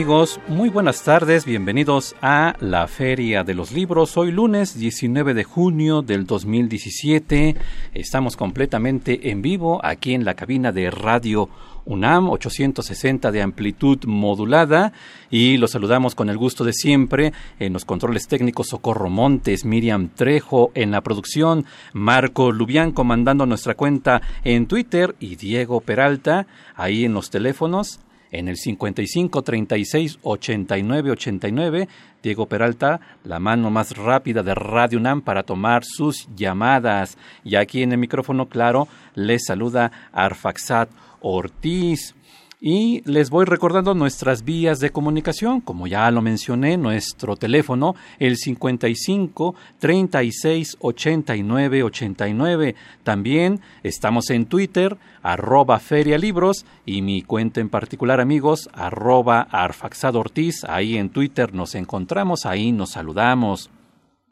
Amigos, 0.00 0.40
muy 0.48 0.70
buenas 0.70 1.02
tardes, 1.04 1.44
bienvenidos 1.44 2.16
a 2.22 2.56
la 2.60 2.88
Feria 2.88 3.44
de 3.44 3.52
los 3.52 3.70
Libros. 3.70 4.16
Hoy 4.16 4.32
lunes 4.32 4.78
19 4.78 5.34
de 5.34 5.44
junio 5.44 6.00
del 6.00 6.24
2017. 6.24 7.54
Estamos 7.92 8.34
completamente 8.34 9.28
en 9.30 9.42
vivo 9.42 9.78
aquí 9.84 10.14
en 10.14 10.24
la 10.24 10.32
cabina 10.32 10.72
de 10.72 10.90
Radio 10.90 11.50
UNAM 11.84 12.30
860 12.30 13.30
de 13.30 13.42
amplitud 13.42 13.98
modulada 14.06 14.94
y 15.30 15.58
los 15.58 15.72
saludamos 15.72 16.14
con 16.14 16.30
el 16.30 16.38
gusto 16.38 16.64
de 16.64 16.72
siempre 16.72 17.34
en 17.58 17.74
los 17.74 17.84
controles 17.84 18.26
técnicos 18.26 18.68
Socorro 18.68 19.10
Montes, 19.10 19.66
Miriam 19.66 20.08
Trejo 20.08 20.70
en 20.74 20.92
la 20.92 21.02
producción, 21.02 21.66
Marco 21.92 22.52
Lubián 22.52 22.92
comandando 22.92 23.44
nuestra 23.44 23.74
cuenta 23.74 24.22
en 24.44 24.66
Twitter 24.66 25.14
y 25.20 25.36
Diego 25.36 25.82
Peralta 25.82 26.46
ahí 26.74 27.04
en 27.04 27.12
los 27.12 27.28
teléfonos 27.28 28.00
en 28.32 28.48
el 28.48 28.56
55 28.56 29.42
36 29.42 30.18
89 30.22 31.10
89. 31.10 31.88
Diego 32.22 32.46
Peralta, 32.46 33.00
la 33.24 33.40
mano 33.40 33.70
más 33.70 33.96
rápida 33.96 34.42
de 34.42 34.54
Radio 34.54 34.98
UNAM 34.98 35.22
para 35.22 35.42
tomar 35.42 35.84
sus 35.84 36.28
llamadas. 36.36 37.16
Y 37.44 37.56
aquí 37.56 37.82
en 37.82 37.92
el 37.92 37.98
micrófono, 37.98 38.48
claro, 38.48 38.88
les 39.14 39.46
saluda 39.46 39.90
Arfaxat 40.12 40.90
Ortiz. 41.20 42.14
Y 42.62 43.00
les 43.06 43.30
voy 43.30 43.46
recordando 43.46 43.94
nuestras 43.94 44.44
vías 44.44 44.80
de 44.80 44.90
comunicación, 44.90 45.62
como 45.62 45.86
ya 45.86 46.10
lo 46.10 46.20
mencioné, 46.20 46.76
nuestro 46.76 47.36
teléfono, 47.36 47.94
el 48.18 48.36
55 48.36 49.54
36 49.78 50.76
89 50.78 51.82
89. 51.82 52.74
También 53.02 53.60
estamos 53.82 54.28
en 54.28 54.44
Twitter, 54.44 54.98
arroba 55.22 55.78
ferialibros, 55.78 56.66
y 56.84 57.00
mi 57.00 57.22
cuenta 57.22 57.62
en 57.62 57.70
particular, 57.70 58.20
amigos, 58.20 58.68
arroba 58.74 59.40
arfaxadortiz. 59.40 60.64
Ahí 60.64 60.98
en 60.98 61.08
Twitter 61.08 61.54
nos 61.54 61.74
encontramos, 61.74 62.44
ahí 62.44 62.72
nos 62.72 62.90
saludamos. 62.90 63.70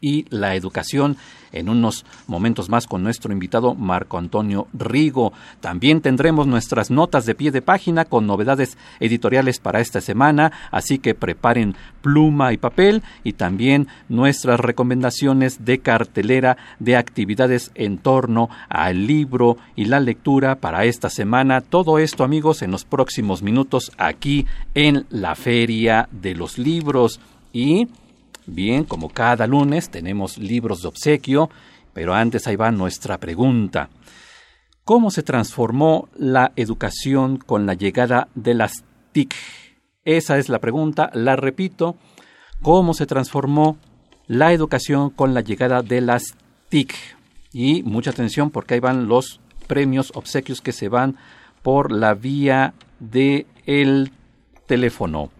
y 0.00 0.26
la 0.30 0.54
educación 0.54 1.16
en 1.52 1.68
unos 1.68 2.04
momentos 2.26 2.68
más 2.68 2.86
con 2.86 3.02
nuestro 3.02 3.32
invitado 3.32 3.74
Marco 3.74 4.18
Antonio 4.18 4.68
Rigo. 4.72 5.32
También 5.60 6.00
tendremos 6.00 6.46
nuestras 6.46 6.90
notas 6.90 7.24
de 7.24 7.34
pie 7.34 7.50
de 7.50 7.62
página 7.62 8.04
con 8.04 8.26
novedades 8.26 8.76
editoriales 9.00 9.58
para 9.58 9.80
esta 9.80 10.00
semana, 10.00 10.52
así 10.70 10.98
que 10.98 11.14
preparen 11.14 11.74
pluma 12.02 12.52
y 12.52 12.56
papel 12.56 13.02
y 13.24 13.32
también 13.32 13.88
nuestras 14.08 14.60
recomendaciones 14.60 15.64
de 15.64 15.78
cartelera 15.78 16.56
de 16.78 16.96
actividades 16.96 17.70
en 17.74 17.98
torno 17.98 18.50
al 18.68 19.06
libro 19.06 19.56
y 19.74 19.86
la 19.86 20.00
lectura 20.00 20.56
para 20.56 20.84
esta 20.84 21.10
semana. 21.10 21.60
Todo 21.60 21.98
esto 21.98 22.24
amigos 22.24 22.62
en 22.62 22.70
los 22.70 22.84
próximos 22.84 23.42
minutos 23.42 23.92
aquí 23.98 24.46
en 24.74 25.06
la 25.10 25.34
Feria 25.34 26.08
de 26.12 26.34
los 26.34 26.58
Libros 26.58 27.20
y 27.52 27.88
Bien, 28.46 28.84
como 28.84 29.08
cada 29.08 29.46
lunes 29.46 29.90
tenemos 29.90 30.38
libros 30.38 30.82
de 30.82 30.88
obsequio, 30.88 31.50
pero 31.92 32.14
antes 32.14 32.46
ahí 32.46 32.54
va 32.54 32.70
nuestra 32.70 33.18
pregunta. 33.18 33.88
¿Cómo 34.84 35.10
se 35.10 35.24
transformó 35.24 36.08
la 36.16 36.52
educación 36.54 37.38
con 37.38 37.66
la 37.66 37.74
llegada 37.74 38.28
de 38.36 38.54
las 38.54 38.84
TIC? 39.10 39.34
Esa 40.04 40.38
es 40.38 40.48
la 40.48 40.60
pregunta, 40.60 41.10
la 41.12 41.34
repito. 41.34 41.96
¿Cómo 42.62 42.94
se 42.94 43.06
transformó 43.06 43.78
la 44.28 44.52
educación 44.52 45.10
con 45.10 45.34
la 45.34 45.40
llegada 45.40 45.82
de 45.82 46.00
las 46.00 46.36
TIC? 46.68 46.94
Y 47.52 47.82
mucha 47.82 48.10
atención 48.10 48.50
porque 48.50 48.74
ahí 48.74 48.80
van 48.80 49.08
los 49.08 49.40
premios, 49.66 50.12
obsequios 50.14 50.60
que 50.60 50.70
se 50.70 50.88
van 50.88 51.16
por 51.62 51.90
la 51.90 52.14
vía 52.14 52.74
de 53.00 53.46
el 53.64 54.12
teléfono. 54.66 55.30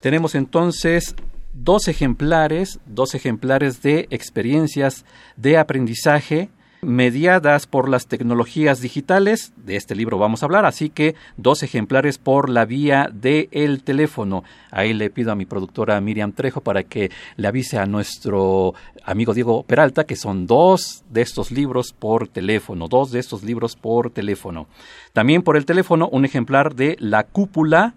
Tenemos 0.00 0.36
entonces 0.36 1.16
dos 1.54 1.88
ejemplares, 1.88 2.80
dos 2.86 3.14
ejemplares 3.14 3.82
de 3.82 4.06
experiencias 4.10 5.04
de 5.36 5.56
aprendizaje 5.56 6.50
mediadas 6.84 7.66
por 7.66 7.88
las 7.88 8.06
tecnologías 8.06 8.80
digitales. 8.80 9.52
De 9.56 9.76
este 9.76 9.94
libro 9.94 10.18
vamos 10.18 10.42
a 10.42 10.46
hablar, 10.46 10.66
así 10.66 10.90
que 10.90 11.14
dos 11.36 11.62
ejemplares 11.62 12.18
por 12.18 12.50
la 12.50 12.64
vía 12.64 13.08
del 13.12 13.48
el 13.52 13.82
teléfono. 13.82 14.44
Ahí 14.70 14.92
le 14.92 15.10
pido 15.10 15.32
a 15.32 15.34
mi 15.34 15.46
productora 15.46 16.00
Miriam 16.00 16.32
Trejo 16.32 16.60
para 16.60 16.82
que 16.82 17.10
le 17.36 17.48
avise 17.48 17.78
a 17.78 17.86
nuestro 17.86 18.74
amigo 19.04 19.34
Diego 19.34 19.62
Peralta 19.62 20.04
que 20.04 20.16
son 20.16 20.46
dos 20.46 21.04
de 21.10 21.22
estos 21.22 21.50
libros 21.50 21.94
por 21.98 22.28
teléfono, 22.28 22.88
dos 22.88 23.10
de 23.10 23.20
estos 23.20 23.42
libros 23.42 23.76
por 23.76 24.10
teléfono. 24.10 24.66
También 25.12 25.42
por 25.42 25.56
el 25.56 25.64
teléfono 25.64 26.08
un 26.10 26.24
ejemplar 26.24 26.74
de 26.74 26.96
La 27.00 27.24
Cúpula 27.24 27.94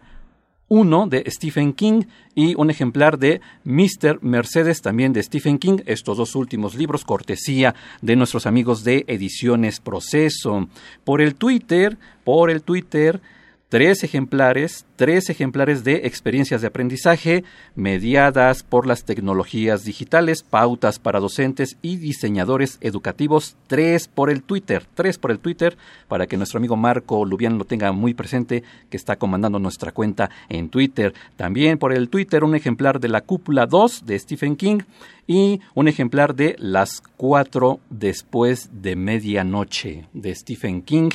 uno 0.69 1.07
de 1.07 1.23
Stephen 1.27 1.73
King 1.73 2.03
y 2.35 2.55
un 2.55 2.69
ejemplar 2.69 3.17
de 3.17 3.41
Mr. 3.63 4.19
Mercedes 4.21 4.81
también 4.81 5.13
de 5.13 5.23
Stephen 5.23 5.57
King, 5.57 5.79
estos 5.85 6.17
dos 6.17 6.35
últimos 6.35 6.75
libros, 6.75 7.05
cortesía 7.05 7.75
de 8.01 8.15
nuestros 8.15 8.45
amigos 8.45 8.83
de 8.83 9.05
Ediciones 9.07 9.79
Proceso. 9.79 10.67
Por 11.03 11.21
el 11.21 11.35
Twitter, 11.35 11.97
por 12.23 12.49
el 12.49 12.61
Twitter, 12.61 13.21
tres 13.69 14.03
ejemplares, 14.03 14.85
tres 14.95 15.29
ejemplares 15.29 15.83
de 15.83 16.07
experiencias 16.07 16.61
de 16.61 16.67
aprendizaje 16.67 17.43
mediadas 17.75 18.63
por 18.63 18.87
las 18.87 19.03
tecnologías 19.03 19.83
digitales, 19.83 20.41
pautas 20.43 20.99
para 20.99 21.19
docentes 21.19 21.77
y 21.81 21.97
diseñadores 21.97 22.77
educativos, 22.81 23.57
tres 23.67 24.07
por 24.07 24.29
el 24.29 24.41
Twitter, 24.43 24.85
tres 24.93 25.17
por 25.17 25.31
el 25.31 25.39
Twitter, 25.39 25.77
para 26.07 26.27
que 26.27 26.37
nuestro 26.37 26.59
amigo 26.59 26.77
Marco 26.77 27.25
Lubián 27.25 27.57
lo 27.57 27.65
tenga 27.65 27.91
muy 27.91 28.13
presente, 28.13 28.63
que 28.89 28.97
está 28.97 29.17
comandando 29.17 29.59
nuestra 29.59 29.91
cuenta 29.91 30.29
en 30.47 30.69
Twitter. 30.69 31.13
También 31.35 31.77
por 31.77 31.93
el 31.93 32.09
Twitter 32.09 32.43
un 32.43 32.55
ejemplar 32.55 32.99
de 33.01 33.09
la 33.09 33.21
cúpula 33.21 33.65
2 33.65 34.05
de 34.05 34.17
Stephen 34.17 34.55
King 34.55 34.79
y 35.27 35.59
un 35.75 35.87
ejemplar 35.87 36.33
de 36.35 36.55
Las 36.57 37.01
cuatro 37.17 37.79
después 37.89 38.69
de 38.71 38.95
medianoche 38.95 40.07
de 40.13 40.33
Stephen 40.33 40.81
King. 40.81 41.11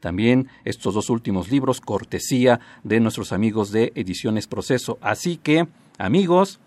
También 0.00 0.48
estos 0.64 0.94
dos 0.94 1.08
últimos 1.08 1.50
libros, 1.50 1.80
cortesía 1.80 2.60
de 2.82 3.00
nuestros 3.00 3.32
amigos 3.32 3.70
de 3.70 3.92
Ediciones 3.94 4.48
Proceso. 4.48 4.98
Así 5.00 5.36
que, 5.36 5.68
amigos, 5.96 6.58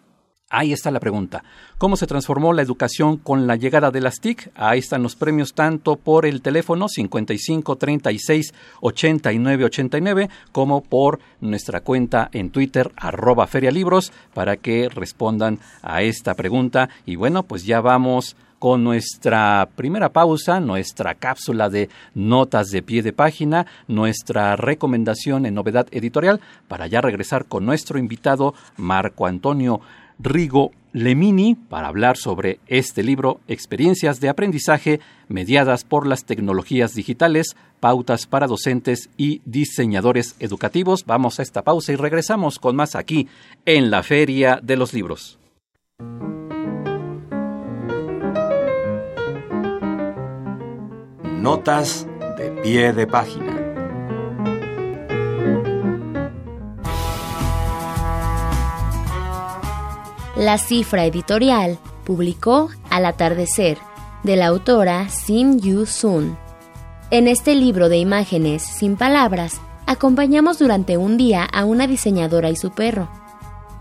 Ahí 0.51 0.73
está 0.73 0.91
la 0.91 0.99
pregunta. 0.99 1.43
¿Cómo 1.79 1.97
se 1.97 2.05
transformó 2.05 2.53
la 2.53 2.61
educación 2.61 3.17
con 3.17 3.47
la 3.47 3.55
llegada 3.55 3.89
de 3.89 3.99
las 3.99 4.19
TIC? 4.19 4.51
Ahí 4.53 4.77
están 4.77 5.01
los 5.01 5.15
premios 5.15 5.55
tanto 5.55 5.95
por 5.95 6.27
el 6.27 6.43
teléfono 6.43 6.87
55 6.87 7.75
36 7.75 8.53
89 8.81 9.65
89 9.65 10.29
como 10.51 10.81
por 10.81 11.19
nuestra 11.41 11.81
cuenta 11.81 12.29
en 12.31 12.51
Twitter 12.51 12.91
arroba 12.95 13.47
ferialibros 13.47 14.13
para 14.35 14.57
que 14.57 14.87
respondan 14.87 15.57
a 15.81 16.03
esta 16.03 16.35
pregunta. 16.35 16.89
Y 17.07 17.15
bueno, 17.15 17.41
pues 17.41 17.65
ya 17.65 17.81
vamos 17.81 18.35
con 18.59 18.83
nuestra 18.83 19.67
primera 19.75 20.09
pausa, 20.09 20.59
nuestra 20.59 21.15
cápsula 21.15 21.69
de 21.69 21.89
notas 22.13 22.69
de 22.69 22.83
pie 22.83 23.01
de 23.01 23.13
página, 23.13 23.65
nuestra 23.87 24.55
recomendación 24.55 25.47
en 25.47 25.55
novedad 25.55 25.87
editorial, 25.91 26.39
para 26.67 26.85
ya 26.85 27.01
regresar 27.01 27.45
con 27.45 27.65
nuestro 27.65 27.97
invitado 27.97 28.53
Marco 28.77 29.25
Antonio 29.25 29.81
Rigo 30.19 30.71
Lemini 30.93 31.55
para 31.55 31.87
hablar 31.87 32.15
sobre 32.15 32.59
este 32.67 33.03
libro, 33.03 33.41
Experiencias 33.47 34.21
de 34.21 34.29
aprendizaje 34.29 35.01
mediadas 35.27 35.83
por 35.83 36.07
las 36.07 36.23
tecnologías 36.23 36.93
digitales, 36.93 37.55
pautas 37.81 38.25
para 38.25 38.47
docentes 38.47 39.09
y 39.17 39.41
diseñadores 39.45 40.35
educativos. 40.39 41.05
Vamos 41.05 41.39
a 41.39 41.43
esta 41.43 41.63
pausa 41.63 41.91
y 41.91 41.97
regresamos 41.97 42.59
con 42.59 42.75
más 42.75 42.95
aquí 42.95 43.27
en 43.65 43.91
la 43.91 44.03
Feria 44.03 44.59
de 44.63 44.77
los 44.77 44.93
Libros. 44.93 45.37
Notas 51.41 52.07
de 52.37 52.51
pie 52.63 52.93
de 52.93 53.05
página. 53.05 53.54
La 60.35 60.57
cifra 60.57 61.05
editorial 61.05 61.79
publicó 62.03 62.69
Al 62.89 63.05
atardecer, 63.05 63.77
de 64.23 64.35
la 64.35 64.47
autora 64.47 65.07
Sim 65.07 65.59
Yu 65.61 65.85
Sun. 65.85 66.37
En 67.09 67.29
este 67.29 67.55
libro 67.55 67.87
de 67.87 67.97
imágenes 67.97 68.61
sin 68.61 68.97
palabras, 68.97 69.61
acompañamos 69.85 70.59
durante 70.59 70.97
un 70.97 71.15
día 71.15 71.45
a 71.45 71.63
una 71.63 71.87
diseñadora 71.87 72.49
y 72.49 72.57
su 72.57 72.71
perro. 72.71 73.09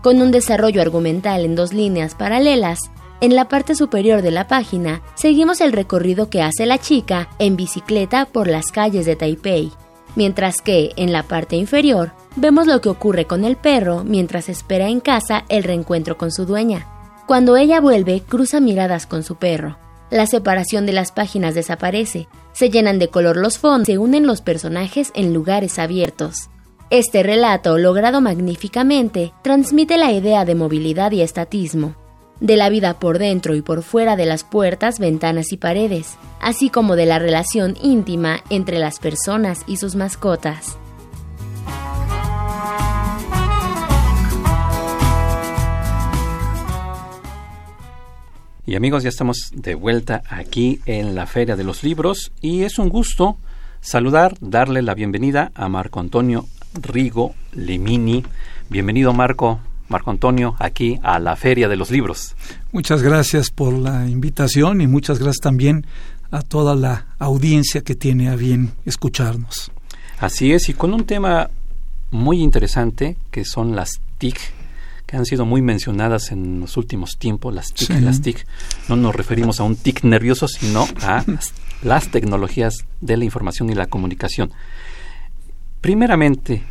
Con 0.01 0.21
un 0.21 0.31
desarrollo 0.31 0.81
argumental 0.81 1.43
en 1.43 1.55
dos 1.55 1.73
líneas 1.73 2.15
paralelas, 2.15 2.79
en 3.19 3.35
la 3.35 3.49
parte 3.49 3.75
superior 3.75 4.21
de 4.21 4.31
la 4.31 4.47
página 4.47 5.01
seguimos 5.15 5.59
el 5.59 5.73
recorrido 5.73 6.29
que 6.29 6.41
hace 6.41 6.65
la 6.65 6.77
chica 6.77 7.27
en 7.37 7.57
bicicleta 7.57 8.25
por 8.27 8.47
las 8.47 8.67
calles 8.67 9.05
de 9.05 9.17
Taipei, 9.17 9.73
mientras 10.15 10.57
que 10.57 10.91
en 10.95 11.11
la 11.11 11.23
parte 11.23 11.55
inferior 11.55 12.11
vemos 12.35 12.67
lo 12.67 12.81
que 12.81 12.89
ocurre 12.89 13.25
con 13.25 13.43
el 13.45 13.55
perro 13.55 14.03
mientras 14.03 14.49
espera 14.49 14.89
en 14.89 14.99
casa 14.99 15.45
el 15.49 15.63
reencuentro 15.63 16.17
con 16.17 16.31
su 16.31 16.45
dueña. 16.45 16.87
Cuando 17.27 17.57
ella 17.57 17.81
vuelve, 17.81 18.21
cruza 18.21 18.59
miradas 18.59 19.07
con 19.07 19.23
su 19.23 19.35
perro. 19.35 19.77
La 20.11 20.27
separación 20.27 20.85
de 20.85 20.93
las 20.93 21.11
páginas 21.11 21.55
desaparece, 21.55 22.27
se 22.53 22.69
llenan 22.69 22.99
de 22.99 23.09
color 23.09 23.37
los 23.37 23.57
fondos, 23.57 23.87
se 23.87 23.97
unen 23.97 24.27
los 24.27 24.41
personajes 24.41 25.11
en 25.15 25.33
lugares 25.33 25.79
abiertos. 25.79 26.49
Este 26.91 27.23
relato, 27.23 27.79
logrado 27.79 28.21
magníficamente, 28.21 29.33
transmite 29.43 29.97
la 29.97 30.11
idea 30.11 30.45
de 30.45 30.53
movilidad 30.53 31.11
y 31.11 31.21
estatismo, 31.21 31.95
de 32.39 32.57
la 32.57 32.69
vida 32.69 32.99
por 32.99 33.19
dentro 33.19 33.55
y 33.55 33.61
por 33.61 33.83
fuera 33.83 34.15
de 34.15 34.25
las 34.25 34.43
puertas, 34.43 34.99
ventanas 34.99 35.51
y 35.51 35.57
paredes, 35.57 36.17
así 36.41 36.69
como 36.69 36.95
de 36.95 37.05
la 37.05 37.19
relación 37.19 37.75
íntima 37.81 38.41
entre 38.49 38.79
las 38.79 38.99
personas 38.99 39.63
y 39.67 39.77
sus 39.77 39.95
mascotas. 39.95 40.77
Y 48.67 48.75
amigos, 48.75 49.03
ya 49.03 49.09
estamos 49.09 49.51
de 49.53 49.75
vuelta 49.75 50.23
aquí 50.27 50.79
en 50.87 51.13
la 51.13 51.27
Feria 51.27 51.55
de 51.55 51.63
los 51.63 51.83
Libros 51.83 52.31
y 52.41 52.63
es 52.63 52.79
un 52.79 52.89
gusto 52.89 53.37
saludar, 53.79 54.35
darle 54.41 54.81
la 54.81 54.95
bienvenida 54.95 55.51
a 55.53 55.69
Marco 55.69 55.99
Antonio 55.99 56.47
Rigo 56.73 57.35
Lemini. 57.53 58.25
Bienvenido 58.67 59.13
Marco, 59.13 59.59
Marco 59.87 60.11
Antonio, 60.11 60.55
aquí 60.59 60.99
a 61.03 61.19
la 61.19 61.35
Feria 61.35 61.67
de 61.67 61.75
los 61.75 61.91
Libros. 61.91 62.35
Muchas 62.71 63.03
gracias 63.03 63.51
por 63.51 63.73
la 63.73 64.07
invitación 64.07 64.81
y 64.81 64.87
muchas 64.87 65.19
gracias 65.19 65.41
también 65.41 65.85
a 66.31 66.41
toda 66.41 66.75
la 66.75 67.07
audiencia 67.19 67.81
que 67.81 67.95
tiene 67.95 68.29
a 68.29 68.35
bien 68.35 68.73
escucharnos. 68.85 69.71
Así 70.19 70.53
es, 70.53 70.69
y 70.69 70.73
con 70.73 70.93
un 70.93 71.05
tema 71.05 71.49
muy 72.11 72.41
interesante 72.41 73.17
que 73.31 73.45
son 73.45 73.75
las 73.75 73.99
TIC, 74.17 74.39
que 75.05 75.17
han 75.17 75.25
sido 75.25 75.45
muy 75.45 75.61
mencionadas 75.61 76.31
en 76.31 76.61
los 76.61 76.77
últimos 76.77 77.17
tiempos, 77.17 77.53
las 77.53 77.73
TIC, 77.73 78.01
las 78.01 78.21
TIC. 78.21 78.45
No 78.89 78.95
nos 78.95 79.15
referimos 79.15 79.59
a 79.59 79.63
un 79.63 79.75
TIC 79.75 80.03
nervioso, 80.03 80.47
sino 80.47 80.87
a 81.03 81.23
las 81.83 82.07
tecnologías 82.07 82.85
de 83.01 83.17
la 83.17 83.25
información 83.25 83.69
y 83.69 83.75
la 83.75 83.85
comunicación. 83.85 84.51
Primeramente, 85.81 86.63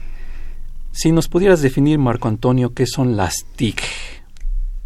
si 0.95 1.11
nos 1.11 1.29
pudieras 1.29 1.61
definir, 1.61 1.99
Marco 1.99 2.29
Antonio, 2.29 2.73
qué 2.73 2.87
son 2.87 3.17
las 3.17 3.35
TIC. 3.57 3.83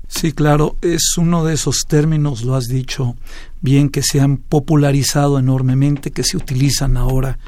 Sí, 0.08 0.32
claro, 0.32 0.76
es 0.80 1.18
uno 1.18 1.44
de 1.44 1.52
esos 1.52 1.84
términos, 1.86 2.42
lo 2.42 2.56
has 2.56 2.64
dicho 2.64 3.14
bien, 3.60 3.90
que 3.90 4.02
se 4.02 4.20
han 4.20 4.38
popularizado 4.38 5.38
enormemente, 5.38 6.10
que 6.10 6.24
se 6.24 6.38
utilizan 6.38 6.96
ahora 6.96 7.38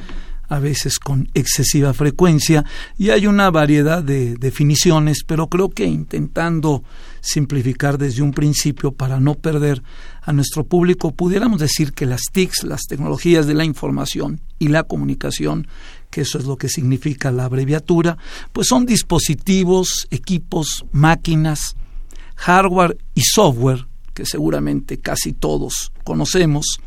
a 0.50 0.58
veces 0.58 0.98
con 0.98 1.30
excesiva 1.32 1.94
frecuencia 1.94 2.64
y 2.98 3.10
hay 3.10 3.26
una 3.26 3.50
variedad 3.50 4.02
de 4.02 4.34
definiciones, 4.34 5.22
pero 5.26 5.46
creo 5.46 5.70
que 5.70 5.86
intentando 5.86 6.82
simplificar 7.20 7.96
desde 7.96 8.22
un 8.22 8.32
principio 8.32 8.92
para 8.92 9.20
no 9.20 9.36
perder 9.36 9.82
a 10.20 10.32
nuestro 10.32 10.64
público, 10.64 11.12
pudiéramos 11.12 11.60
decir 11.60 11.92
que 11.92 12.04
las 12.04 12.22
TICs, 12.32 12.64
las 12.64 12.82
tecnologías 12.82 13.46
de 13.46 13.54
la 13.54 13.64
información 13.64 14.40
y 14.58 14.68
la 14.68 14.82
comunicación, 14.82 15.66
que 16.10 16.22
eso 16.22 16.38
es 16.38 16.44
lo 16.44 16.56
que 16.56 16.68
significa 16.68 17.30
la 17.30 17.44
abreviatura, 17.44 18.18
pues 18.52 18.66
son 18.68 18.84
dispositivos, 18.84 20.06
equipos, 20.10 20.84
máquinas, 20.92 21.76
hardware 22.36 22.98
y 23.14 23.22
software, 23.22 23.86
que 24.12 24.26
seguramente 24.26 24.98
casi 24.98 25.32
todos 25.32 25.92
conocemos, 26.04 26.80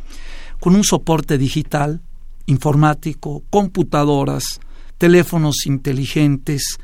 con 0.59 0.75
un 0.75 0.83
soporte 0.83 1.37
digital, 1.37 2.01
informático, 2.45 3.43
computadoras, 3.49 4.59
teléfonos 4.97 5.65
inteligentes, 5.65 6.77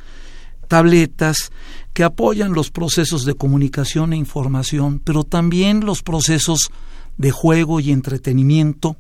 tabletas, 0.68 1.52
que 1.94 2.04
apoyan 2.04 2.54
los 2.54 2.72
procesos 2.72 3.26
de 3.26 3.34
comunicación 3.34 4.14
e 4.14 4.18
información, 4.18 5.02
pero 5.04 5.24
también 5.24 5.86
los 5.86 6.04
procesos 6.04 6.72
de 7.18 7.32
juego 7.32 7.80
y 7.80 7.92
entretenimiento, 7.92 8.96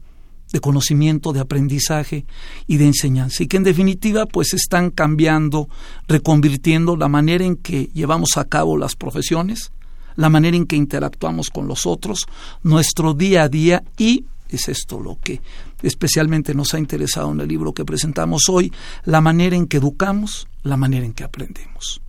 de 0.51 0.59
conocimiento, 0.59 1.33
de 1.33 1.39
aprendizaje 1.39 2.25
y 2.67 2.77
de 2.77 2.85
enseñanza, 2.85 3.43
y 3.43 3.47
que 3.47 3.57
en 3.57 3.63
definitiva 3.63 4.25
pues 4.25 4.53
están 4.53 4.89
cambiando, 4.89 5.69
reconvirtiendo 6.07 6.95
la 6.95 7.07
manera 7.07 7.45
en 7.45 7.55
que 7.55 7.89
llevamos 7.93 8.37
a 8.37 8.45
cabo 8.45 8.77
las 8.77 8.95
profesiones, 8.95 9.71
la 10.15 10.29
manera 10.29 10.57
en 10.57 10.65
que 10.65 10.75
interactuamos 10.75 11.49
con 11.49 11.67
los 11.67 11.85
otros, 11.85 12.25
nuestro 12.63 13.13
día 13.13 13.43
a 13.43 13.49
día 13.49 13.83
y 13.97 14.25
es 14.49 14.67
esto 14.67 14.99
lo 14.99 15.17
que 15.21 15.41
especialmente 15.83 16.53
nos 16.53 16.73
ha 16.73 16.79
interesado 16.79 17.31
en 17.31 17.39
el 17.39 17.47
libro 17.47 17.73
que 17.73 17.85
presentamos 17.85 18.49
hoy, 18.49 18.73
la 19.05 19.21
manera 19.21 19.55
en 19.55 19.67
que 19.67 19.77
educamos, 19.77 20.47
la 20.63 20.75
manera 20.75 21.05
en 21.05 21.13
que 21.13 21.23
aprendemos. 21.23 22.01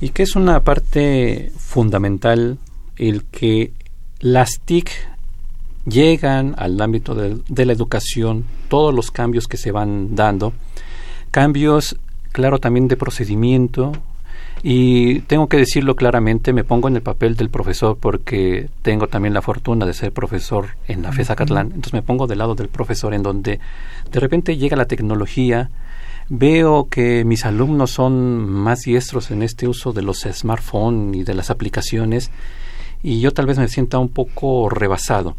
Y 0.00 0.10
que 0.10 0.22
es 0.22 0.36
una 0.36 0.62
parte 0.62 1.50
fundamental 1.58 2.58
el 2.96 3.24
que 3.24 3.72
las 4.20 4.60
TIC 4.64 4.90
llegan 5.88 6.54
al 6.58 6.80
ámbito 6.80 7.14
de, 7.14 7.38
de, 7.48 7.66
la 7.66 7.72
educación, 7.72 8.44
todos 8.68 8.94
los 8.94 9.10
cambios 9.10 9.46
que 9.46 9.56
se 9.56 9.72
van 9.72 10.14
dando, 10.14 10.52
cambios, 11.30 11.96
claro, 12.32 12.58
también 12.58 12.88
de 12.88 12.96
procedimiento, 12.96 13.92
y 14.62 15.20
tengo 15.20 15.48
que 15.48 15.56
decirlo 15.56 15.94
claramente, 15.94 16.52
me 16.52 16.64
pongo 16.64 16.88
en 16.88 16.96
el 16.96 17.02
papel 17.02 17.36
del 17.36 17.48
profesor 17.48 17.96
porque 18.00 18.68
tengo 18.82 19.06
también 19.06 19.34
la 19.34 19.42
fortuna 19.42 19.86
de 19.86 19.94
ser 19.94 20.12
profesor 20.12 20.70
en 20.88 21.02
la 21.02 21.12
FESA 21.12 21.36
Catlán. 21.36 21.66
Entonces 21.68 21.92
me 21.92 22.02
pongo 22.02 22.26
del 22.26 22.38
lado 22.38 22.54
del 22.54 22.68
profesor 22.68 23.14
en 23.14 23.22
donde 23.22 23.60
de 24.10 24.20
repente 24.20 24.56
llega 24.56 24.76
la 24.76 24.86
tecnología, 24.86 25.70
veo 26.28 26.88
que 26.88 27.24
mis 27.24 27.44
alumnos 27.44 27.92
son 27.92 28.48
más 28.48 28.80
diestros 28.80 29.30
en 29.30 29.42
este 29.42 29.68
uso 29.68 29.92
de 29.92 30.02
los 30.02 30.20
smartphones 30.20 31.16
y 31.16 31.24
de 31.24 31.34
las 31.34 31.50
aplicaciones 31.50 32.30
y 33.02 33.20
yo 33.20 33.32
tal 33.32 33.46
vez 33.46 33.58
me 33.58 33.68
sienta 33.68 33.98
un 33.98 34.08
poco 34.08 34.68
rebasado. 34.68 35.36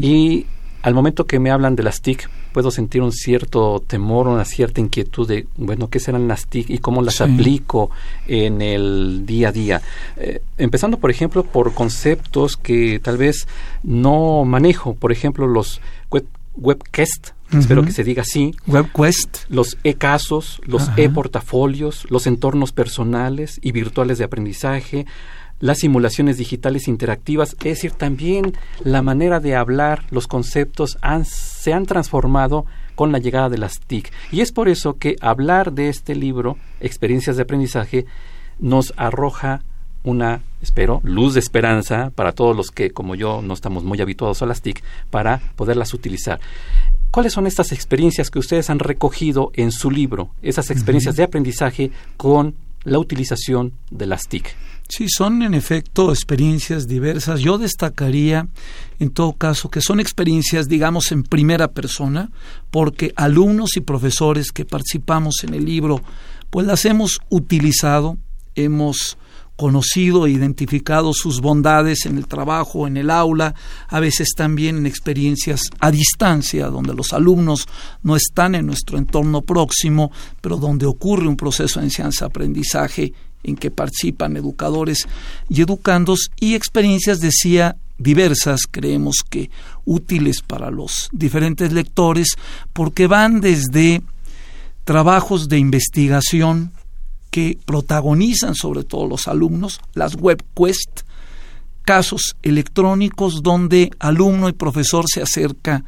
Y 0.00 0.46
al 0.82 0.94
momento 0.94 1.26
que 1.26 1.38
me 1.38 1.50
hablan 1.50 1.76
de 1.76 1.82
las 1.82 2.02
TIC, 2.02 2.28
puedo 2.52 2.70
sentir 2.70 3.02
un 3.02 3.10
cierto 3.10 3.82
temor, 3.84 4.28
una 4.28 4.44
cierta 4.44 4.80
inquietud 4.80 5.26
de, 5.26 5.46
bueno, 5.56 5.88
¿qué 5.88 5.98
serán 5.98 6.28
las 6.28 6.46
TIC 6.46 6.70
y 6.70 6.78
cómo 6.78 7.02
las 7.02 7.20
aplico 7.20 7.90
en 8.28 8.62
el 8.62 9.24
día 9.26 9.48
a 9.48 9.52
día? 9.52 9.82
Eh, 10.16 10.40
empezando, 10.58 10.98
por 10.98 11.10
ejemplo, 11.10 11.42
por 11.42 11.74
conceptos 11.74 12.56
que 12.56 13.00
tal 13.02 13.16
vez 13.16 13.48
no 13.82 14.44
manejo, 14.44 14.94
por 14.94 15.10
ejemplo, 15.10 15.46
los 15.46 15.80
web, 16.10 16.26
webcast, 16.56 17.30
espero 17.50 17.84
que 17.84 17.92
se 17.92 18.04
diga 18.04 18.22
así. 18.22 18.54
WebQuest. 18.66 19.38
Los 19.48 19.78
e-casos, 19.84 20.60
los 20.64 20.90
e-portafolios, 20.96 22.06
los 22.10 22.26
entornos 22.26 22.72
personales 22.72 23.58
y 23.62 23.72
virtuales 23.72 24.18
de 24.18 24.24
aprendizaje, 24.24 25.06
las 25.64 25.78
simulaciones 25.78 26.36
digitales 26.36 26.88
interactivas, 26.88 27.56
es 27.60 27.64
decir, 27.64 27.92
también 27.92 28.52
la 28.82 29.00
manera 29.00 29.40
de 29.40 29.56
hablar, 29.56 30.04
los 30.10 30.26
conceptos 30.26 30.98
se 31.24 31.72
han 31.72 31.86
transformado 31.86 32.66
con 32.94 33.12
la 33.12 33.18
llegada 33.18 33.48
de 33.48 33.56
las 33.56 33.80
TIC. 33.80 34.12
Y 34.30 34.42
es 34.42 34.52
por 34.52 34.68
eso 34.68 34.98
que 34.98 35.16
hablar 35.22 35.72
de 35.72 35.88
este 35.88 36.14
libro, 36.16 36.58
Experiencias 36.80 37.36
de 37.36 37.44
Aprendizaje, 37.44 38.04
nos 38.58 38.92
arroja 38.98 39.62
una, 40.02 40.42
espero, 40.60 41.00
luz 41.02 41.32
de 41.32 41.40
esperanza 41.40 42.12
para 42.14 42.32
todos 42.32 42.54
los 42.54 42.70
que, 42.70 42.90
como 42.90 43.14
yo, 43.14 43.40
no 43.40 43.54
estamos 43.54 43.84
muy 43.84 44.02
habituados 44.02 44.42
a 44.42 44.46
las 44.46 44.60
TIC, 44.60 44.84
para 45.08 45.40
poderlas 45.56 45.94
utilizar. 45.94 46.40
¿Cuáles 47.10 47.32
son 47.32 47.46
estas 47.46 47.72
experiencias 47.72 48.28
que 48.28 48.38
ustedes 48.38 48.68
han 48.68 48.80
recogido 48.80 49.50
en 49.54 49.72
su 49.72 49.90
libro, 49.90 50.28
esas 50.42 50.70
experiencias 50.70 51.16
de 51.16 51.22
aprendizaje 51.22 51.90
con 52.18 52.54
la 52.82 52.98
utilización 52.98 53.72
de 53.90 54.04
las 54.04 54.28
TIC? 54.28 54.54
Sí, 54.88 55.06
son 55.08 55.42
en 55.42 55.54
efecto 55.54 56.10
experiencias 56.10 56.86
diversas. 56.86 57.40
Yo 57.40 57.56
destacaría, 57.56 58.48
en 58.98 59.10
todo 59.10 59.32
caso, 59.32 59.70
que 59.70 59.80
son 59.80 59.98
experiencias, 59.98 60.68
digamos, 60.68 61.10
en 61.10 61.22
primera 61.22 61.68
persona, 61.68 62.30
porque 62.70 63.12
alumnos 63.16 63.76
y 63.76 63.80
profesores 63.80 64.52
que 64.52 64.64
participamos 64.64 65.36
en 65.42 65.54
el 65.54 65.64
libro, 65.64 66.02
pues 66.50 66.66
las 66.66 66.84
hemos 66.84 67.20
utilizado, 67.30 68.18
hemos 68.54 69.16
conocido 69.56 70.26
e 70.26 70.32
identificado 70.32 71.12
sus 71.14 71.40
bondades 71.40 72.06
en 72.06 72.18
el 72.18 72.26
trabajo, 72.26 72.86
en 72.86 72.96
el 72.96 73.08
aula, 73.08 73.54
a 73.88 74.00
veces 74.00 74.34
también 74.36 74.76
en 74.78 74.86
experiencias 74.86 75.62
a 75.80 75.90
distancia, 75.90 76.66
donde 76.66 76.92
los 76.92 77.12
alumnos 77.12 77.68
no 78.02 78.16
están 78.16 78.54
en 78.54 78.66
nuestro 78.66 78.98
entorno 78.98 79.42
próximo, 79.42 80.10
pero 80.40 80.56
donde 80.56 80.86
ocurre 80.86 81.28
un 81.28 81.36
proceso 81.36 81.80
de 81.80 81.86
enseñanza-aprendizaje 81.86 83.12
en 83.44 83.56
que 83.56 83.70
participan 83.70 84.36
educadores 84.36 85.06
y 85.48 85.62
educandos 85.62 86.30
y 86.40 86.54
experiencias, 86.54 87.20
decía, 87.20 87.76
diversas, 87.98 88.62
creemos 88.70 89.18
que 89.28 89.50
útiles 89.84 90.42
para 90.42 90.70
los 90.70 91.08
diferentes 91.12 91.72
lectores, 91.72 92.28
porque 92.72 93.06
van 93.06 93.40
desde 93.40 94.02
trabajos 94.84 95.48
de 95.48 95.58
investigación 95.58 96.72
que 97.30 97.58
protagonizan 97.64 98.54
sobre 98.54 98.84
todo 98.84 99.06
los 99.06 99.28
alumnos, 99.28 99.80
las 99.94 100.16
web 100.16 100.42
quest, 100.54 101.02
casos 101.84 102.36
electrónicos 102.42 103.42
donde 103.42 103.90
alumno 103.98 104.48
y 104.48 104.52
profesor 104.52 105.04
se 105.12 105.22
acerca 105.22 105.84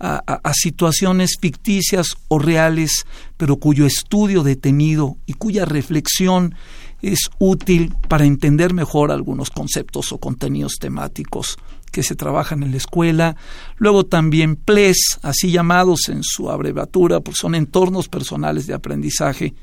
a, 0.00 0.52
situaciones 0.54 1.36
ficticias 1.38 2.16
o 2.28 2.38
reales, 2.38 3.04
pero 3.36 3.56
cuyo 3.56 3.84
estudio 3.84 4.42
detenido 4.42 5.16
y 5.26 5.34
cuya 5.34 5.66
reflexión 5.66 6.54
es 7.02 7.30
útil 7.38 7.94
para 8.08 8.24
entender 8.24 8.74
mejor 8.74 9.10
algunos 9.10 9.50
conceptos 9.50 10.12
o 10.12 10.18
contenidos 10.18 10.76
temáticos 10.78 11.56
que 11.90 12.02
se 12.02 12.14
trabajan 12.14 12.62
en 12.62 12.70
la 12.70 12.76
escuela. 12.76 13.36
Luego 13.76 14.06
también 14.06 14.56
PLES, 14.56 15.18
así 15.22 15.50
llamados 15.50 16.08
en 16.08 16.22
su 16.22 16.50
abreviatura, 16.50 17.20
pues 17.20 17.36
son 17.38 17.54
entornos 17.54 18.08
personales 18.08 18.66
de 18.66 18.74
aprendizaje 18.74 19.54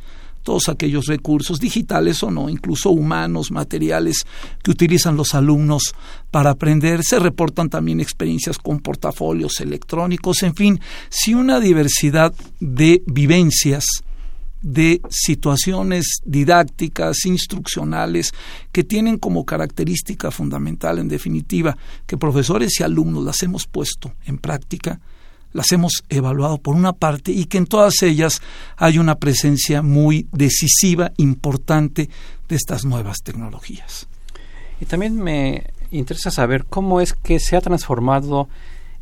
todos 0.47 0.69
aquellos 0.69 1.07
recursos 1.07 1.59
digitales 1.59 2.23
o 2.23 2.31
no, 2.31 2.47
incluso 2.47 2.89
humanos, 2.89 3.51
materiales 3.51 4.25
que 4.63 4.71
utilizan 4.71 5.17
los 5.17 5.35
alumnos 5.35 5.93
para 6.31 6.51
aprender. 6.51 7.03
Se 7.03 7.19
reportan 7.19 7.69
también 7.69 7.99
experiencias 7.99 8.57
con 8.57 8.79
portafolios 8.79 9.59
electrónicos, 9.59 10.43
en 10.43 10.55
fin, 10.55 10.79
si 11.09 11.33
una 11.33 11.59
diversidad 11.59 12.33
de 12.61 13.03
vivencias 13.07 14.05
de 14.61 15.01
situaciones 15.09 16.21
didácticas, 16.25 17.25
instruccionales, 17.25 18.33
que 18.71 18.83
tienen 18.83 19.17
como 19.17 19.45
característica 19.45 20.31
fundamental, 20.31 20.99
en 20.99 21.07
definitiva, 21.07 21.77
que 22.05 22.17
profesores 22.17 22.79
y 22.79 22.83
alumnos 22.83 23.23
las 23.23 23.43
hemos 23.43 23.67
puesto 23.67 24.13
en 24.25 24.37
práctica, 24.37 24.99
las 25.53 25.71
hemos 25.71 26.03
evaluado 26.09 26.57
por 26.57 26.75
una 26.75 26.93
parte 26.93 27.31
y 27.31 27.45
que 27.45 27.57
en 27.57 27.65
todas 27.65 28.01
ellas 28.03 28.41
hay 28.75 28.99
una 28.99 29.15
presencia 29.15 29.81
muy 29.81 30.27
decisiva, 30.31 31.11
importante 31.17 32.09
de 32.47 32.55
estas 32.55 32.85
nuevas 32.85 33.17
tecnologías. 33.23 34.07
Y 34.79 34.85
también 34.85 35.19
me 35.19 35.71
interesa 35.91 36.31
saber 36.31 36.65
cómo 36.65 37.01
es 37.01 37.13
que 37.13 37.39
se 37.39 37.55
ha 37.55 37.61
transformado 37.61 38.49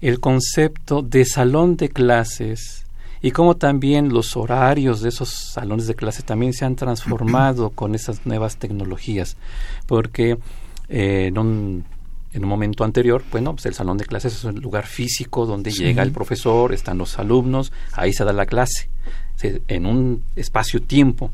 el 0.02 0.20
concepto 0.20 1.02
de 1.02 1.26
salón 1.26 1.78
de 1.78 1.90
clases 1.90 2.85
y 3.22 3.32
cómo 3.32 3.56
también 3.56 4.10
los 4.10 4.36
horarios 4.36 5.02
de 5.02 5.10
esos 5.10 5.30
salones 5.30 5.88
de 5.88 5.96
clase 5.96 6.24
también 6.24 6.54
se 6.54 6.66
han 6.66 6.76
transformado 6.76 7.70
con 7.70 7.96
esas 7.96 8.26
nuevas 8.26 8.58
tecnologías, 8.58 9.38
porque 9.88 10.38
eh, 10.90 11.28
en, 11.28 11.38
un, 11.38 11.86
en 12.34 12.44
un 12.44 12.50
momento 12.50 12.84
anterior, 12.84 13.24
bueno, 13.32 13.54
pues 13.54 13.66
el 13.66 13.74
salón 13.74 13.98
de 13.98 14.06
clases 14.06 14.34
es 14.34 14.44
un 14.44 14.56
lugar 14.56 14.86
físico 14.86 15.46
donde 15.46 15.72
llega 15.72 16.04
el 16.04 16.12
profesor, 16.12 16.74
están 16.74 16.98
los 16.98 17.18
alumnos, 17.20 17.72
ahí 17.94 18.14
se 18.14 18.24
da 18.24 18.34
la 18.34 18.46
clase, 18.46 18.90
en 19.42 19.86
un 19.86 20.24
espacio-tiempo, 20.36 21.32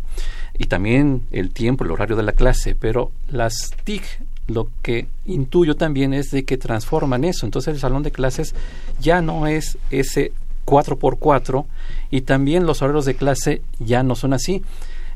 y 0.58 0.66
también 0.66 1.24
el 1.32 1.52
tiempo, 1.52 1.84
el 1.84 1.92
horario 1.92 2.16
de 2.16 2.24
la 2.24 2.34
clase, 2.34 2.76
pero 2.76 3.12
las 3.30 3.72
TIC 3.84 4.04
lo 4.48 4.68
que 4.82 5.08
intuyo 5.26 5.76
también 5.76 6.14
es 6.14 6.32
de 6.32 6.44
que 6.44 6.58
transforman 6.58 7.24
eso. 7.24 7.46
Entonces 7.46 7.74
el 7.74 7.80
salón 7.80 8.04
de 8.04 8.12
clases 8.12 8.54
ya 9.00 9.22
no 9.22 9.48
es 9.48 9.78
ese 9.90 10.34
4x4 10.66 11.66
y 12.10 12.22
también 12.22 12.66
los 12.66 12.82
horarios 12.82 13.06
de 13.06 13.16
clase 13.16 13.62
ya 13.80 14.04
no 14.04 14.16
son 14.16 14.34
así. 14.34 14.62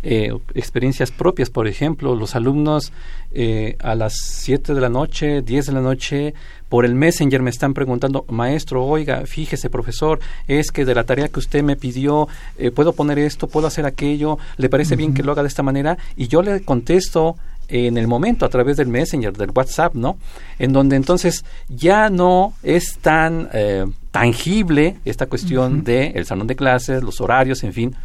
Eh, 0.08 0.32
experiencias 0.54 1.10
propias, 1.10 1.50
por 1.50 1.68
ejemplo, 1.68 2.14
los 2.14 2.36
alumnos 2.36 2.94
eh, 3.32 3.76
a 3.80 3.96
las 3.96 4.14
7 4.14 4.76
de 4.76 4.82
la 4.82 4.90
noche, 4.90 5.42
10 5.42 5.66
de 5.66 5.72
la 5.72 5.82
noche, 5.82 6.36
por 6.70 6.86
el 6.86 6.94
Messenger 6.94 7.42
me 7.42 7.50
están 7.50 7.74
preguntando, 7.74 8.24
maestro, 8.30 8.86
oiga, 8.86 9.26
fíjese, 9.26 9.68
profesor, 9.72 10.20
es 10.48 10.70
que 10.70 10.86
de 10.86 10.94
la 10.94 11.06
tarea 11.06 11.30
que 11.30 11.40
usted 11.40 11.64
me 11.64 11.76
pidió, 11.76 12.28
eh, 12.60 12.70
puedo 12.70 12.94
poner 12.94 13.18
esto, 13.18 13.48
puedo 13.48 13.66
hacer 13.66 13.88
aquello, 13.88 14.38
¿le 14.58 14.70
parece 14.70 14.96
bien 14.96 15.16
que 15.16 15.24
lo 15.24 15.32
haga 15.32 15.42
de 15.42 15.48
esta 15.48 15.64
manera? 15.64 15.98
Y 16.16 16.28
yo 16.28 16.44
le 16.44 16.62
contesto 16.62 17.36
en 17.68 17.98
el 17.98 18.08
momento 18.08 18.46
a 18.46 18.50
través 18.50 18.78
del 18.78 18.88
Messenger, 18.88 19.34
del 19.34 19.52
WhatsApp, 19.54 19.96
¿no? 19.96 20.18
En 20.60 20.74
donde 20.74 20.96
entonces 20.96 21.46
ya 21.70 22.10
no 22.10 22.54
es 22.64 22.98
tan 22.98 23.50
eh, 23.54 23.86
tangible 24.12 24.98
esta 25.06 25.26
cuestión 25.28 25.84
de 25.84 26.08
el 26.16 26.26
salón 26.26 26.48
de 26.48 26.56
clases, 26.56 27.04
los 27.04 27.22
horarios, 27.22 27.64
en 27.64 27.74
fin. 27.74 27.96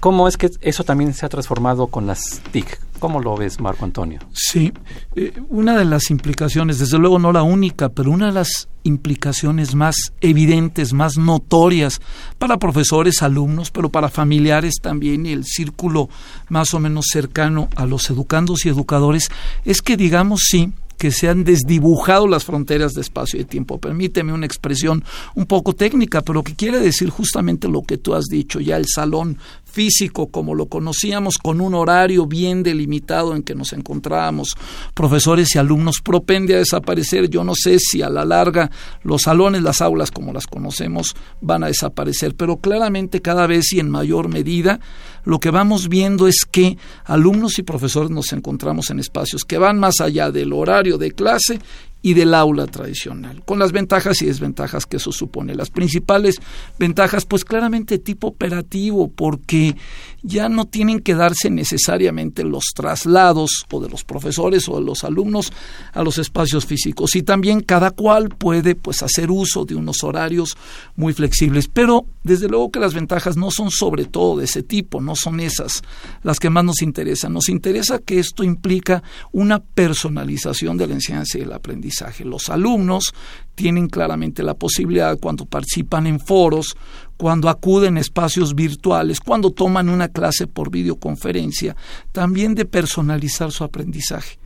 ¿Cómo 0.00 0.26
es 0.26 0.36
que 0.36 0.50
eso 0.60 0.84
también 0.84 1.14
se 1.14 1.24
ha 1.26 1.28
transformado 1.28 1.86
con 1.86 2.06
las 2.06 2.42
TIC? 2.50 2.80
¿Cómo 3.02 3.18
lo 3.18 3.36
ves, 3.36 3.58
Marco 3.58 3.84
Antonio? 3.84 4.20
Sí, 4.32 4.72
eh, 5.16 5.32
una 5.48 5.76
de 5.76 5.84
las 5.84 6.08
implicaciones, 6.12 6.78
desde 6.78 7.00
luego 7.00 7.18
no 7.18 7.32
la 7.32 7.42
única, 7.42 7.88
pero 7.88 8.12
una 8.12 8.26
de 8.26 8.32
las 8.32 8.68
implicaciones 8.84 9.74
más 9.74 9.96
evidentes, 10.20 10.92
más 10.92 11.16
notorias 11.18 12.00
para 12.38 12.60
profesores, 12.60 13.20
alumnos, 13.20 13.72
pero 13.72 13.88
para 13.88 14.08
familiares 14.08 14.74
también 14.80 15.26
y 15.26 15.32
el 15.32 15.44
círculo 15.44 16.10
más 16.48 16.74
o 16.74 16.78
menos 16.78 17.06
cercano 17.10 17.68
a 17.74 17.86
los 17.86 18.08
educandos 18.08 18.64
y 18.66 18.68
educadores, 18.68 19.30
es 19.64 19.82
que 19.82 19.96
digamos 19.96 20.42
sí, 20.48 20.72
que 21.02 21.10
se 21.10 21.28
han 21.28 21.42
desdibujado 21.42 22.28
las 22.28 22.44
fronteras 22.44 22.92
de 22.92 23.00
espacio 23.00 23.40
y 23.40 23.44
tiempo. 23.44 23.80
Permíteme 23.80 24.32
una 24.32 24.46
expresión 24.46 25.02
un 25.34 25.46
poco 25.46 25.72
técnica, 25.72 26.20
pero 26.20 26.44
que 26.44 26.54
quiere 26.54 26.78
decir 26.78 27.10
justamente 27.10 27.66
lo 27.66 27.82
que 27.82 27.98
tú 27.98 28.14
has 28.14 28.26
dicho, 28.26 28.60
ya 28.60 28.76
el 28.76 28.86
salón 28.86 29.38
físico 29.72 30.28
como 30.28 30.54
lo 30.54 30.66
conocíamos, 30.66 31.38
con 31.38 31.60
un 31.60 31.74
horario 31.74 32.26
bien 32.26 32.62
delimitado 32.62 33.34
en 33.34 33.42
que 33.42 33.54
nos 33.54 33.72
encontrábamos, 33.72 34.54
profesores 34.94 35.54
y 35.54 35.58
alumnos, 35.58 36.00
propende 36.02 36.54
a 36.54 36.58
desaparecer. 36.58 37.28
Yo 37.28 37.42
no 37.42 37.54
sé 37.54 37.78
si 37.78 38.02
a 38.02 38.08
la 38.08 38.24
larga 38.24 38.70
los 39.02 39.22
salones, 39.22 39.62
las 39.62 39.80
aulas 39.80 40.10
como 40.10 40.32
las 40.32 40.46
conocemos, 40.46 41.16
van 41.40 41.64
a 41.64 41.68
desaparecer, 41.68 42.34
pero 42.36 42.58
claramente 42.58 43.22
cada 43.22 43.46
vez 43.46 43.72
y 43.72 43.80
en 43.80 43.90
mayor 43.90 44.28
medida 44.28 44.80
lo 45.24 45.38
que 45.38 45.50
vamos 45.50 45.88
viendo 45.88 46.26
es 46.26 46.44
que 46.50 46.76
alumnos 47.04 47.58
y 47.58 47.62
profesores 47.62 48.10
nos 48.10 48.32
encontramos 48.32 48.90
en 48.90 48.98
espacios 48.98 49.44
que 49.44 49.58
van 49.58 49.78
más 49.78 50.00
allá 50.00 50.30
del 50.30 50.52
horario 50.52 50.98
de 50.98 51.12
clase 51.12 51.60
y 52.02 52.14
del 52.14 52.34
aula 52.34 52.66
tradicional, 52.66 53.42
con 53.44 53.60
las 53.60 53.70
ventajas 53.70 54.20
y 54.22 54.26
desventajas 54.26 54.86
que 54.86 54.96
eso 54.96 55.12
supone. 55.12 55.54
Las 55.54 55.70
principales 55.70 56.40
ventajas, 56.78 57.24
pues 57.24 57.44
claramente 57.44 57.98
tipo 57.98 58.26
operativo, 58.26 59.08
porque 59.08 59.76
ya 60.22 60.48
no 60.48 60.66
tienen 60.66 61.00
que 61.00 61.14
darse 61.14 61.48
necesariamente 61.50 62.44
los 62.44 62.64
traslados 62.74 63.66
o 63.70 63.80
de 63.80 63.88
los 63.88 64.04
profesores 64.04 64.68
o 64.68 64.76
de 64.76 64.84
los 64.84 65.04
alumnos 65.04 65.52
a 65.92 66.02
los 66.02 66.18
espacios 66.18 66.66
físicos 66.66 67.14
y 67.16 67.22
también 67.22 67.60
cada 67.60 67.90
cual 67.90 68.28
puede 68.28 68.74
pues 68.74 69.02
hacer 69.02 69.30
uso 69.30 69.64
de 69.64 69.74
unos 69.74 70.02
horarios 70.02 70.56
muy 70.96 71.12
flexibles, 71.12 71.68
pero 71.68 72.06
desde 72.24 72.48
luego 72.48 72.70
que 72.70 72.80
las 72.80 72.94
ventajas 72.94 73.36
no 73.36 73.50
son 73.50 73.70
sobre 73.70 74.04
todo 74.04 74.38
de 74.38 74.44
ese 74.44 74.62
tipo, 74.62 75.00
no 75.00 75.14
son 75.16 75.40
esas 75.40 75.82
las 76.22 76.38
que 76.38 76.50
más 76.50 76.64
nos 76.64 76.82
interesan. 76.82 77.32
Nos 77.32 77.48
interesa 77.48 77.98
que 77.98 78.18
esto 78.18 78.44
implica 78.44 79.02
una 79.32 79.60
personalización 79.60 80.76
de 80.76 80.86
la 80.86 80.94
enseñanza 80.94 81.38
y 81.38 81.42
el 81.42 81.52
aprendizaje. 81.52 81.91
Los 82.24 82.48
alumnos 82.48 83.12
tienen 83.54 83.88
claramente 83.88 84.42
la 84.42 84.54
posibilidad 84.54 85.18
cuando 85.18 85.44
participan 85.44 86.06
en 86.06 86.18
foros, 86.20 86.76
cuando 87.16 87.48
acuden 87.48 87.96
a 87.96 88.00
espacios 88.00 88.54
virtuales, 88.54 89.20
cuando 89.20 89.50
toman 89.50 89.88
una 89.88 90.08
clase 90.08 90.46
por 90.46 90.70
videoconferencia, 90.70 91.76
también 92.12 92.54
de 92.54 92.64
personalizar 92.64 93.52
su 93.52 93.64
aprendizaje 93.64 94.38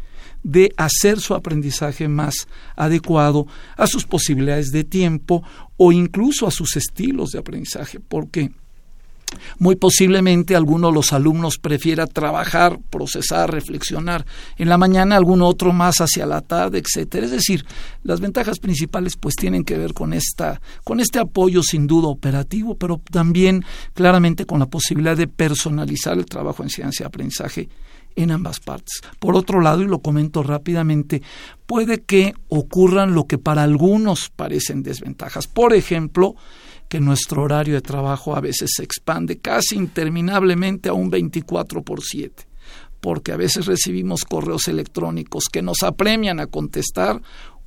de 0.43 0.73
hacer 0.76 1.19
su 1.19 1.35
aprendizaje 1.35 2.07
más 2.07 2.47
adecuado 2.76 3.49
a 3.76 3.88
sus 3.88 4.07
posibilidades 4.07 4.71
de 4.71 4.85
tiempo 4.85 5.43
o 5.76 5.91
incluso 5.91 6.47
a 6.47 6.53
sus 6.53 6.76
estilos 6.76 7.31
de 7.31 7.41
aprendizaje, 7.41 7.99
porque 7.99 8.53
muy 9.59 9.76
posiblemente 9.76 10.56
alguno 10.56 10.88
de 10.88 10.95
los 10.95 11.12
alumnos 11.12 11.59
prefiera 11.59 12.06
trabajar, 12.06 12.78
procesar, 12.90 13.50
reflexionar 13.50 14.25
en 14.56 14.68
la 14.68 14.78
mañana, 14.78 15.16
alguno 15.16 15.47
otro 15.47 15.73
más 15.73 15.97
hacia 16.00 16.26
la 16.26 16.40
tarde, 16.40 16.78
etcétera. 16.78 17.26
Es 17.26 17.33
decir, 17.33 17.64
las 18.02 18.21
ventajas 18.21 18.59
principales 18.59 19.16
pues 19.16 19.35
tienen 19.35 19.64
que 19.64 19.78
ver 19.78 19.95
con 19.95 20.12
esta 20.12 20.61
con 20.85 21.00
este 21.00 21.18
apoyo 21.18 21.62
sin 21.62 21.87
duda 21.87 22.09
operativo, 22.09 22.76
pero 22.76 23.00
también 23.11 23.64
claramente 23.95 24.47
con 24.47 24.59
la 24.59 24.66
posibilidad 24.66 25.16
de 25.16 25.28
personalizar 25.28 26.16
el 26.16 26.26
trabajo 26.26 26.62
en 26.62 26.71
ciencia 26.71 27.04
y 27.04 27.06
aprendizaje 27.06 27.68
en 28.16 28.30
ambas 28.30 28.61
partes. 28.61 29.02
Por 29.18 29.37
otro 29.37 29.61
lado, 29.61 29.83
y 29.83 29.87
lo 29.87 29.99
comento 30.00 30.42
rápidamente, 30.42 31.23
puede 31.66 32.02
que 32.02 32.35
ocurran 32.49 33.14
lo 33.14 33.26
que 33.26 33.38
para 33.38 33.62
algunos 33.62 34.30
parecen 34.30 34.83
desventajas. 34.83 35.47
Por 35.47 35.75
ejemplo, 35.75 36.35
que 36.88 37.00
nuestro 37.00 37.43
horario 37.43 37.75
de 37.75 37.81
trabajo 37.81 38.37
a 38.37 38.40
veces 38.40 38.71
se 38.76 38.83
expande 38.83 39.38
casi 39.38 39.76
interminablemente 39.76 40.88
a 40.88 40.93
un 40.93 41.11
24 41.11 41.83
por 41.83 42.02
7, 42.02 42.47
porque 43.00 43.33
a 43.33 43.37
veces 43.37 43.66
recibimos 43.66 44.25
correos 44.25 44.69
electrónicos 44.69 45.45
que 45.50 45.62
nos 45.62 45.83
apremian 45.83 46.40
a 46.40 46.47
contestar 46.47 47.21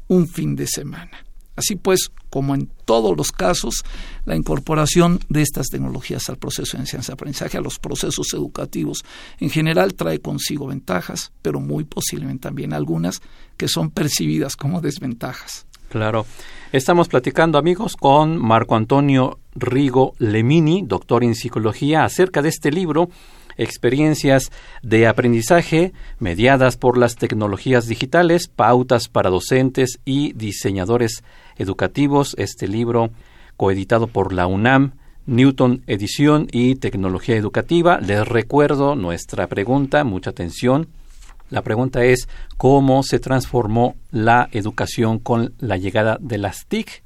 un 0.07 0.27
fin 0.27 0.55
de 0.55 0.67
semana. 0.67 1.25
Así 1.59 1.75
pues, 1.75 2.09
como 2.29 2.55
en 2.55 2.71
todos 2.85 3.17
los 3.17 3.33
casos, 3.33 3.83
la 4.23 4.37
incorporación 4.37 5.19
de 5.27 5.41
estas 5.41 5.67
tecnologías 5.67 6.29
al 6.29 6.37
proceso 6.37 6.77
de 6.77 6.83
enseñanza-aprendizaje, 6.83 7.57
a 7.57 7.61
los 7.61 7.79
procesos 7.79 8.33
educativos 8.33 9.03
en 9.39 9.49
general, 9.49 9.93
trae 9.93 10.19
consigo 10.19 10.67
ventajas, 10.67 11.33
pero 11.41 11.59
muy 11.59 11.83
posiblemente 11.83 12.43
también 12.43 12.71
algunas 12.71 13.21
que 13.57 13.67
son 13.67 13.91
percibidas 13.91 14.55
como 14.55 14.79
desventajas. 14.79 15.67
Claro. 15.89 16.25
Estamos 16.71 17.07
platicando, 17.07 17.57
amigos, 17.57 17.95
con 17.95 18.37
Marco 18.37 18.75
Antonio 18.75 19.39
Rigo 19.55 20.13
Lemini, 20.19 20.83
doctor 20.85 21.23
en 21.23 21.35
psicología, 21.35 22.03
acerca 22.03 22.41
de 22.41 22.49
este 22.49 22.71
libro, 22.71 23.09
Experiencias 23.57 24.51
de 24.83 25.05
aprendizaje 25.05 25.91
mediadas 26.17 26.77
por 26.77 26.97
las 26.97 27.17
tecnologías 27.17 27.87
digitales, 27.87 28.47
pautas 28.47 29.09
para 29.09 29.29
docentes 29.29 29.99
y 30.05 30.31
diseñadores 30.31 31.23
educativos. 31.57 32.35
Este 32.37 32.69
libro, 32.69 33.09
coeditado 33.57 34.07
por 34.07 34.31
la 34.31 34.47
UNAM, 34.47 34.93
Newton 35.25 35.83
Edición 35.87 36.47
y 36.53 36.75
Tecnología 36.75 37.35
Educativa. 37.35 37.99
Les 37.99 38.25
recuerdo 38.25 38.95
nuestra 38.95 39.47
pregunta, 39.47 40.05
mucha 40.05 40.29
atención. 40.29 40.87
La 41.49 41.61
pregunta 41.61 42.03
es 42.03 42.27
cómo 42.57 43.03
se 43.03 43.19
transformó 43.19 43.95
la 44.11 44.49
educación 44.51 45.19
con 45.19 45.53
la 45.59 45.77
llegada 45.77 46.17
de 46.21 46.37
las 46.37 46.65
TIC 46.67 47.03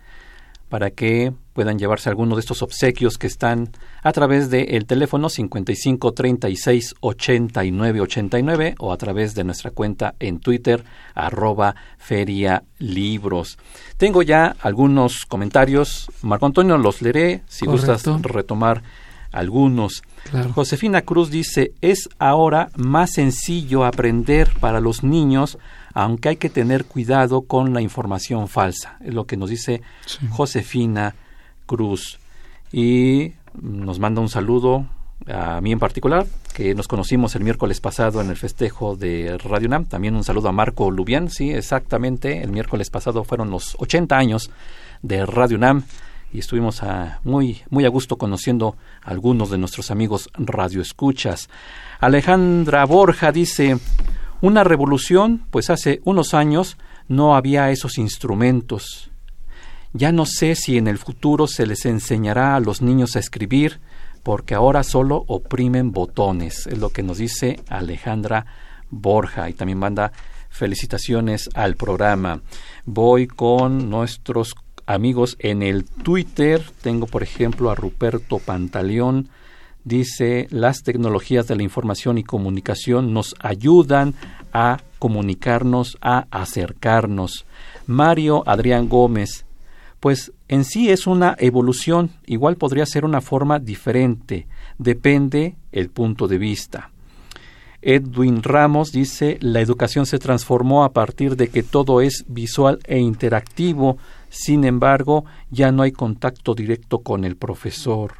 para 0.73 0.89
que 0.89 1.31
puedan 1.53 1.77
llevarse 1.77 2.09
alguno 2.09 2.35
de 2.35 2.39
estos 2.39 2.63
obsequios 2.63 3.19
que 3.19 3.27
están 3.27 3.69
a 4.01 4.11
través 4.11 4.49
del 4.49 4.87
teléfono 4.87 5.29
55 5.29 6.13
36 6.13 6.95
89 6.99 8.01
89 8.01 8.75
o 8.79 8.91
a 8.91 8.97
través 8.97 9.35
de 9.35 9.43
nuestra 9.43 9.69
cuenta 9.69 10.15
en 10.19 10.39
Twitter 10.39 10.83
arroba 11.13 11.75
feria 11.99 12.63
libros. 12.79 13.59
Tengo 13.97 14.23
ya 14.23 14.55
algunos 14.61 15.25
comentarios. 15.27 16.09
Marco 16.23 16.47
Antonio 16.47 16.75
los 16.79 17.03
leeré 17.03 17.43
si 17.47 17.67
gustas 17.67 18.03
retomar 18.23 18.81
algunos. 19.31 20.01
Josefina 20.53 21.01
Cruz 21.01 21.29
dice, 21.29 21.73
es 21.81 22.09
ahora 22.17 22.69
más 22.75 23.11
sencillo 23.11 23.85
aprender 23.85 24.49
para 24.59 24.79
los 24.79 25.03
niños, 25.03 25.57
aunque 25.93 26.29
hay 26.29 26.35
que 26.37 26.49
tener 26.49 26.85
cuidado 26.85 27.41
con 27.41 27.73
la 27.73 27.81
información 27.81 28.47
falsa. 28.47 28.97
Es 29.01 29.13
lo 29.13 29.25
que 29.25 29.37
nos 29.37 29.49
dice 29.49 29.81
Josefina 30.29 31.15
Cruz. 31.65 32.19
Y 32.71 33.33
nos 33.61 33.99
manda 33.99 34.21
un 34.21 34.29
saludo 34.29 34.87
a 35.27 35.61
mí 35.61 35.71
en 35.71 35.79
particular, 35.79 36.25
que 36.53 36.75
nos 36.75 36.87
conocimos 36.87 37.35
el 37.35 37.43
miércoles 37.43 37.79
pasado 37.79 38.19
en 38.21 38.29
el 38.29 38.35
festejo 38.35 38.95
de 38.95 39.37
Radio 39.37 39.67
UNAM. 39.67 39.85
También 39.85 40.15
un 40.15 40.23
saludo 40.23 40.49
a 40.49 40.51
Marco 40.51 40.91
Lubián, 40.91 41.29
sí, 41.29 41.51
exactamente. 41.51 42.41
El 42.41 42.51
miércoles 42.51 42.89
pasado 42.89 43.23
fueron 43.23 43.49
los 43.49 43.75
80 43.79 44.17
años 44.17 44.51
de 45.01 45.25
Radio 45.25 45.57
UNAM 45.57 45.83
y 46.33 46.39
estuvimos 46.39 46.81
muy, 47.23 47.61
muy 47.69 47.85
a 47.85 47.89
gusto 47.89 48.17
conociendo 48.17 48.75
a 49.03 49.11
algunos 49.11 49.51
de 49.51 49.59
nuestros 49.59 49.91
amigos 49.91 50.29
radioescuchas. 50.33 51.47
Alejandra 51.99 52.85
Borja 52.85 53.31
dice, 53.31 53.77
una 54.41 54.63
revolución, 54.63 55.45
pues 55.51 55.69
hace 55.69 56.01
unos 56.03 56.33
años 56.33 56.77
no 57.07 57.35
había 57.35 57.69
esos 57.69 57.99
instrumentos. 57.99 59.11
Ya 59.93 60.11
no 60.11 60.25
sé 60.25 60.55
si 60.55 60.77
en 60.77 60.87
el 60.87 60.97
futuro 60.97 61.45
se 61.45 61.67
les 61.67 61.85
enseñará 61.85 62.55
a 62.55 62.59
los 62.59 62.81
niños 62.81 63.15
a 63.15 63.19
escribir, 63.19 63.79
porque 64.23 64.55
ahora 64.55 64.83
solo 64.83 65.23
oprimen 65.27 65.91
botones, 65.91 66.65
es 66.65 66.79
lo 66.79 66.89
que 66.89 67.03
nos 67.03 67.19
dice 67.19 67.59
Alejandra 67.69 68.45
Borja 68.89 69.49
y 69.49 69.53
también 69.53 69.77
manda 69.77 70.11
felicitaciones 70.49 71.49
al 71.53 71.75
programa. 71.75 72.41
Voy 72.85 73.27
con 73.27 73.89
nuestros 73.89 74.55
amigos 74.85 75.35
en 75.39 75.63
el 75.63 75.85
Twitter. 75.85 76.63
Tengo, 76.81 77.07
por 77.07 77.23
ejemplo, 77.23 77.69
a 77.69 77.75
Ruperto 77.75 78.39
Pantaleón. 78.39 79.29
Dice, 79.83 80.47
las 80.49 80.83
tecnologías 80.83 81.47
de 81.47 81.55
la 81.55 81.63
información 81.63 82.17
y 82.17 82.23
comunicación 82.23 83.13
nos 83.13 83.35
ayudan 83.39 84.13
a 84.53 84.79
comunicarnos, 84.99 85.97
a 86.01 86.27
acercarnos. 86.31 87.45
Mario 87.85 88.43
Adrián 88.45 88.87
Gómez, 88.87 89.45
pues 89.99 90.31
en 90.47 90.63
sí 90.63 90.89
es 90.89 91.07
una 91.07 91.35
evolución, 91.39 92.11
igual 92.25 92.55
podría 92.55 92.85
ser 92.85 93.05
una 93.05 93.21
forma 93.21 93.59
diferente, 93.59 94.47
depende 94.77 95.55
el 95.71 95.89
punto 95.89 96.27
de 96.27 96.37
vista. 96.37 96.91
Edwin 97.81 98.43
Ramos 98.43 98.91
dice, 98.93 99.37
la 99.41 99.59
educación 99.59 100.05
se 100.05 100.19
transformó 100.19 100.85
a 100.85 100.93
partir 100.93 101.35
de 101.35 101.49
que 101.49 101.63
todo 101.63 101.99
es 101.99 102.23
visual 102.27 102.79
e 102.85 102.99
interactivo, 102.99 103.97
sin 104.33 104.63
embargo, 104.63 105.25
ya 105.51 105.71
no 105.71 105.83
hay 105.83 105.91
contacto 105.91 106.55
directo 106.55 107.03
con 107.03 107.23
el 107.23 107.35
profesor. 107.35 108.15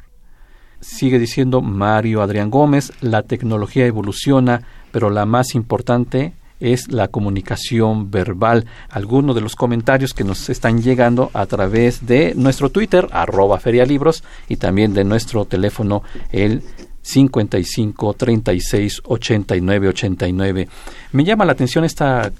Sigue 0.78 1.18
diciendo 1.18 1.60
Mario 1.60 2.22
Adrián 2.22 2.50
Gómez, 2.50 2.92
la 3.00 3.24
tecnología 3.24 3.84
evoluciona, 3.84 4.62
pero 4.92 5.10
la 5.10 5.26
más 5.26 5.56
importante 5.56 6.34
es 6.60 6.92
la 6.92 7.08
comunicación 7.08 8.12
verbal. 8.12 8.64
Algunos 8.90 9.34
de 9.34 9.40
los 9.40 9.56
comentarios 9.56 10.14
que 10.14 10.22
nos 10.22 10.48
están 10.50 10.80
llegando 10.80 11.32
a 11.34 11.46
través 11.46 12.06
de 12.06 12.32
nuestro 12.36 12.70
Twitter, 12.70 13.08
arroba 13.10 13.58
ferialibros, 13.58 14.22
y 14.48 14.54
también 14.54 14.94
de 14.94 15.02
nuestro 15.02 15.46
teléfono, 15.46 16.04
el 16.30 16.62
55 17.02 18.14
36 18.14 19.02
89 19.04 19.88
89. 19.88 20.68
Me 21.10 21.24
llama 21.24 21.44
la 21.44 21.52
atención 21.52 21.84
esta 21.84 22.30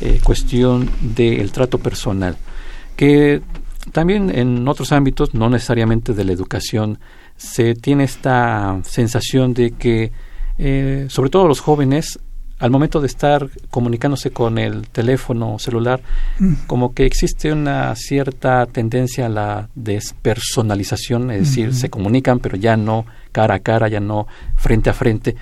eh, 0.00 0.18
cuestión 0.24 0.88
del 1.14 1.52
trato 1.52 1.76
personal 1.76 2.38
que 2.98 3.42
también 3.92 4.28
en 4.36 4.66
otros 4.66 4.90
ámbitos, 4.90 5.32
no 5.32 5.48
necesariamente 5.48 6.14
de 6.14 6.24
la 6.24 6.32
educación, 6.32 6.98
se 7.36 7.76
tiene 7.76 8.02
esta 8.02 8.80
sensación 8.82 9.54
de 9.54 9.70
que, 9.70 10.10
eh, 10.58 11.06
sobre 11.08 11.30
todo 11.30 11.46
los 11.46 11.60
jóvenes, 11.60 12.18
al 12.58 12.72
momento 12.72 13.00
de 13.00 13.06
estar 13.06 13.48
comunicándose 13.70 14.32
con 14.32 14.58
el 14.58 14.88
teléfono 14.88 15.60
celular, 15.60 16.00
mm. 16.40 16.54
como 16.66 16.92
que 16.92 17.06
existe 17.06 17.52
una 17.52 17.94
cierta 17.94 18.66
tendencia 18.66 19.26
a 19.26 19.28
la 19.28 19.68
despersonalización, 19.76 21.30
es 21.30 21.40
decir, 21.42 21.72
se 21.74 21.90
comunican 21.90 22.40
pero 22.40 22.56
ya 22.56 22.76
no 22.76 23.06
cara 23.30 23.54
a 23.54 23.60
cara, 23.60 23.86
ya 23.86 24.00
no 24.00 24.26
frente 24.56 24.90
a 24.90 24.92
frente. 24.92 25.36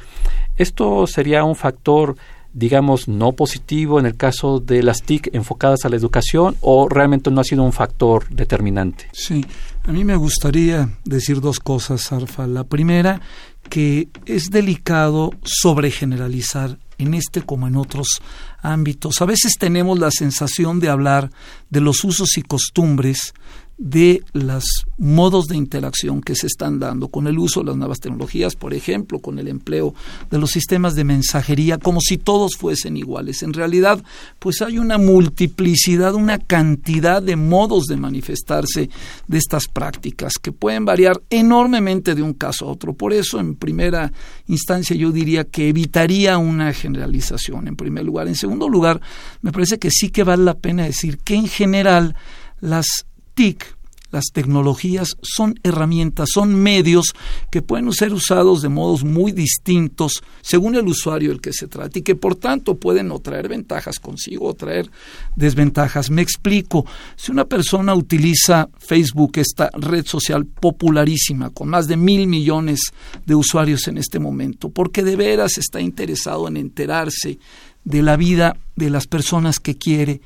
Esto 0.59 1.07
sería 1.07 1.42
un 1.42 1.57
factor 1.57 2.16
digamos, 2.57 3.07
no 3.07 3.33
positivo 3.33 4.01
en 4.01 4.07
el 4.07 4.16
caso 4.16 4.61
de 4.61 4.83
las 4.83 5.03
TIC 5.03 5.29
enfocadas 5.35 5.85
a 5.85 5.90
la 5.90 5.97
educación 5.97 6.57
o 6.62 6.88
realmente 6.88 7.31
no 7.31 7.42
ha 7.42 7.45
sido 7.45 7.62
un 7.62 7.73
factor 7.73 8.27
determinante? 8.31 9.11
Sí, 9.12 9.45
a 9.85 9.92
mí 9.92 10.05
me 10.05 10.16
gustaría 10.16 10.88
decir 11.05 11.42
dos 11.42 11.61
cosas, 11.61 12.11
Arfa. 12.12 12.47
La 12.47 12.64
primera, 12.64 13.21
que 13.69 14.09
es 14.25 14.49
delicado 14.49 15.33
sobregeneralizar 15.42 16.79
en 16.97 17.12
este 17.12 17.42
como 17.42 17.66
en 17.66 17.77
otros 17.77 18.23
ámbitos. 18.62 19.21
A 19.21 19.27
veces 19.27 19.53
tenemos 19.59 19.99
la 19.99 20.11
sensación 20.11 20.81
de 20.81 20.88
hablar 20.88 21.31
de 21.69 21.83
los 21.83 22.05
usos 22.05 22.38
y 22.38 22.42
costumbres 22.42 23.35
de 23.79 24.23
los 24.33 24.87
modos 24.97 25.49
de 25.49 25.57
interacción 25.57 26.23
que 26.23 26.35
se 26.35 26.47
están 26.47 26.79
dando 26.79 27.09
con 27.09 27.27
el 27.27 27.39
uso 27.39 27.61
de 27.61 27.67
las 27.67 27.77
nuevas 27.77 28.01
tecnologías, 28.01 28.57
por 28.57 28.73
ejemplo, 28.73 29.19
con 29.19 29.39
el 29.39 29.49
empleo 29.49 29.95
de 30.31 30.39
los 30.39 30.51
sistemas 30.51 30.95
de 30.95 31.05
mensajería, 31.05 31.77
como 31.77 32.01
si 32.01 32.17
todos 32.17 32.57
fuesen 32.57 32.97
iguales. 32.97 33.43
En 33.43 33.53
realidad, 33.53 34.03
pues 34.39 34.62
hay 34.62 34.79
una 34.79 34.97
multiplicidad, 34.97 36.15
una 36.15 36.39
cantidad 36.39 37.23
de 37.23 37.37
modos 37.37 37.85
de 37.85 37.97
manifestarse 37.97 38.89
de 39.29 39.39
estas 39.39 39.69
prácticas 39.69 40.35
que 40.41 40.53
pueden 40.53 40.87
variar 40.87 41.21
enormemente 41.29 42.15
de 42.15 42.23
un 42.23 42.33
caso 42.33 42.67
a 42.67 42.73
otro. 42.73 42.95
Por 42.95 43.12
eso, 43.12 43.39
en 43.39 43.57
primera 43.57 44.11
instancia, 44.47 44.97
yo 44.97 45.12
diría 45.12 45.45
que 45.45 45.69
evitaría 45.69 46.39
una 46.39 46.73
generalización, 46.73 47.69
en 47.69 47.77
primer 47.77 48.05
lugar. 48.05 48.27
En 48.27 48.37
segundo 48.37 48.71
lugar, 48.71 49.03
me 49.43 49.53
parece 49.53 49.79
que 49.79 49.91
sí 49.91 50.09
que 50.09 50.25
vale 50.25 50.45
la 50.45 50.55
pena 50.55 50.85
decir 50.85 51.19
que 51.19 51.35
en 51.35 51.47
general 51.47 52.17
las 52.61 53.05
TIC 53.37 53.77
las 54.12 54.27
tecnologías 54.33 55.16
son 55.20 55.61
herramientas, 55.62 56.31
son 56.33 56.55
medios 56.55 57.14
que 57.51 57.61
pueden 57.61 57.92
ser 57.92 58.14
usados 58.14 58.62
de 58.62 58.68
modos 58.70 59.05
muy 59.05 59.33
distintos 59.33 60.22
según 60.40 60.77
el 60.77 60.87
usuario 60.87 61.31
del 61.31 61.40
que 61.42 61.53
se 61.53 61.66
trate 61.66 61.99
y 61.99 62.03
que 62.03 62.14
por 62.14 62.37
tanto 62.37 62.77
pueden 62.77 63.11
o 63.11 63.18
traer 63.18 63.49
ventajas 63.49 63.99
consigo 63.99 64.46
o 64.46 64.55
traer 64.55 64.90
desventajas. 65.35 66.09
Me 66.09 66.22
explico, 66.22 66.87
si 67.16 67.31
una 67.31 67.44
persona 67.44 67.94
utiliza 67.94 68.70
Facebook, 68.79 69.33
esta 69.37 69.70
red 69.75 70.07
social 70.07 70.46
popularísima 70.46 71.51
con 71.51 71.68
más 71.68 71.87
de 71.87 71.99
mil 71.99 72.27
millones 72.27 72.81
de 73.27 73.35
usuarios 73.35 73.87
en 73.88 73.99
este 73.99 74.18
momento, 74.18 74.70
porque 74.70 75.03
de 75.03 75.16
veras 75.16 75.59
está 75.59 75.81
interesado 75.81 76.49
en 76.49 76.57
enterarse 76.57 77.38
de 77.85 78.03
la 78.03 78.16
vida 78.16 78.57
de 78.77 78.88
las 78.88 79.07
personas 79.07 79.61
que 79.61 79.77
quiere, 79.77 80.20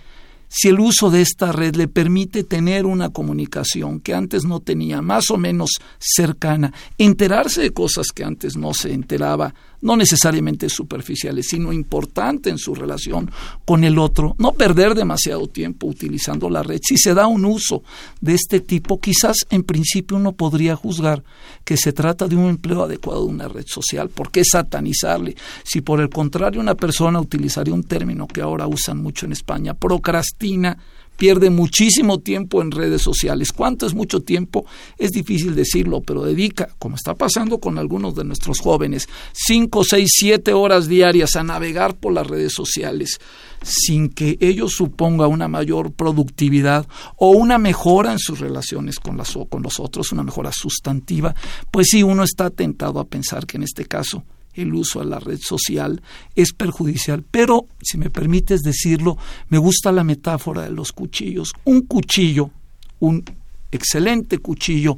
si 0.53 0.69
el 0.69 0.81
uso 0.81 1.11
de 1.11 1.23
esta 1.23 1.53
red 1.53 1.77
le 1.77 1.87
permite 1.87 2.43
tener 2.43 2.85
una 2.85 3.11
comunicación 3.11 4.01
que 4.01 4.15
antes 4.15 4.45
no 4.45 4.59
tenía, 4.59 5.01
más 5.01 5.31
o 5.31 5.39
menos 5.39 5.71
cercana, 5.99 6.73
enterarse 6.99 7.63
de 7.63 7.71
cosas 7.71 8.09
que 8.13 8.25
antes 8.25 8.57
no 8.57 8.75
se 8.75 8.93
enteraba, 8.93 9.55
no 9.83 9.97
necesariamente 9.97 10.69
superficiales, 10.69 11.49
sino 11.49 11.73
importante 11.73 12.51
en 12.51 12.59
su 12.59 12.75
relación 12.75 13.31
con 13.65 13.85
el 13.85 13.99
otro, 13.99 14.35
no 14.39 14.53
perder 14.53 14.95
demasiado 14.95 15.47
tiempo 15.49 15.87
utilizando 15.87 16.51
la 16.51 16.63
red. 16.63 16.81
Si 16.83 16.97
se 16.97 17.15
da 17.15 17.27
un 17.27 17.45
uso 17.45 17.83
de 18.21 18.35
este 18.35 18.61
tipo, 18.61 19.01
quizás 19.01 19.47
en 19.51 19.63
principio 19.63 20.17
uno 20.17 20.33
podría 20.33 20.77
juzgar 20.77 21.23
que 21.65 21.77
se 21.77 21.93
trata 21.93 22.29
de 22.29 22.37
un 22.37 22.49
empleo 22.49 22.83
adecuado 22.83 23.25
de 23.25 23.33
una 23.33 23.49
red 23.49 23.67
social. 23.67 24.09
¿Por 24.09 24.31
qué 24.31 24.45
satanizarle? 24.45 25.37
Si 25.65 25.81
por 25.81 26.01
el 26.01 26.11
contrario 26.11 26.61
una 26.61 26.75
persona 26.75 27.21
utilizaría 27.21 27.75
un 27.75 27.85
término 27.85 28.27
que 28.27 28.43
ahora 28.43 28.67
usan 28.67 29.03
mucho 29.03 29.27
en 29.27 29.33
España, 29.33 29.75
procrastina, 29.75 30.79
pierde 31.21 31.51
muchísimo 31.51 32.21
tiempo 32.21 32.63
en 32.63 32.71
redes 32.71 33.03
sociales. 33.03 33.53
¿Cuánto 33.53 33.85
es 33.85 33.93
mucho 33.93 34.21
tiempo? 34.21 34.65
Es 34.97 35.11
difícil 35.11 35.55
decirlo, 35.55 36.01
pero 36.01 36.25
dedica, 36.25 36.71
como 36.79 36.97
está 36.97 37.15
pasando 37.15 37.61
con 37.61 37.77
algunos 37.77 38.15
de 38.15 38.25
nuestros 38.25 38.59
jóvenes, 38.59 39.07
cinco, 39.35 39.85
seis, 39.85 40.09
siete 40.15 40.55
horas 40.55 40.89
diarias 40.89 41.37
a 41.37 41.43
navegar 41.43 41.99
por 41.99 42.15
las 42.15 42.27
redes 42.27 42.55
sociales 42.55 43.21
sin 43.63 44.09
que 44.09 44.39
ello 44.41 44.67
suponga 44.67 45.27
una 45.27 45.47
mayor 45.47 45.93
productividad 45.93 46.89
o 47.17 47.33
una 47.33 47.59
mejora 47.59 48.13
en 48.13 48.19
sus 48.19 48.41
relaciones 48.41 48.99
con, 48.99 49.19
las, 49.19 49.37
con 49.51 49.63
los 49.63 49.79
otros, 49.79 50.13
una 50.13 50.23
mejora 50.23 50.53
sustantiva, 50.53 51.35
pues 51.71 51.89
sí, 51.91 52.03
uno 52.03 52.23
está 52.23 52.49
tentado 52.49 52.99
a 52.99 53.05
pensar 53.05 53.45
que 53.45 53.59
en 53.59 53.65
este 53.65 53.85
caso 53.85 54.25
el 54.55 54.75
uso 54.75 55.01
de 55.01 55.07
la 55.07 55.21
red 55.21 55.39
social 55.41 56.03
es 56.35 56.53
perjudicial. 56.53 57.25
Pero, 57.31 57.67
si 57.81 57.99
me 57.99 58.11
permites 58.11 58.61
decirlo, 58.61 59.17
me 59.49 59.59
gusta 59.59 59.93
la 59.93 60.05
metáfora 60.05 60.63
de 60.63 60.71
los 60.71 60.93
cuchillos. 60.93 61.53
Un 61.65 61.83
cuchillo, 61.83 62.51
un 62.99 63.25
excelente 63.71 64.39
cuchillo, 64.39 64.97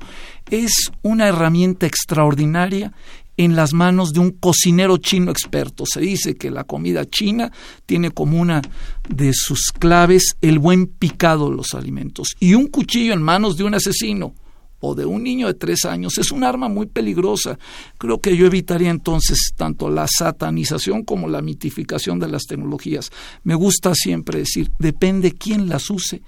es 0.51 0.91
una 1.03 1.29
herramienta 1.29 1.87
extraordinaria 1.87 2.93
en 3.37 3.57
las 3.57 3.73
manos 3.73 4.13
de 4.13 4.21
un 4.21 4.31
cocinero 4.33 4.99
chino 4.99 5.31
experto. 5.31 5.85
Se 5.87 6.01
dice 6.01 6.37
que 6.37 6.51
la 6.51 6.65
comida 6.65 7.09
china 7.09 7.51
tiene 7.87 8.11
como 8.11 8.41
una 8.41 8.63
de 9.09 9.33
sus 9.33 9.73
claves 9.73 10.37
el 10.41 10.59
buen 10.59 10.87
picado 10.87 11.51
de 11.51 11.57
los 11.57 11.75
alimentos. 11.75 12.35
Y 12.41 12.55
un 12.55 12.67
cuchillo 12.69 13.15
en 13.15 13.23
manos 13.23 13.57
de 13.57 13.65
un 13.65 13.75
asesino 13.75 14.35
o 14.83 14.95
de 14.95 15.07
un 15.07 15.23
niño 15.23 15.47
de 15.47 15.55
tres 15.55 15.85
años 15.85 16.19
es 16.19 16.31
un 16.31 16.45
arma 16.45 16.69
muy 16.69 16.87
peligrosa. 16.87 17.59
Creo 17.99 18.21
que 18.21 18.37
yo 18.37 18.47
evitaría 18.47 18.91
entonces 18.91 19.53
tanto 19.57 19.89
la 19.89 20.07
satanización 20.07 21.05
como 21.05 21.29
la 21.29 21.41
mitificación 21.41 22.19
de 22.19 22.29
las 22.29 22.43
tecnologías. 22.43 23.11
Me 23.45 23.55
gusta 23.55 23.95
siempre 23.95 24.41
decir, 24.41 24.71
depende 24.79 25.33
quién 25.33 25.69
las 25.69 25.89
use, 25.89 26.23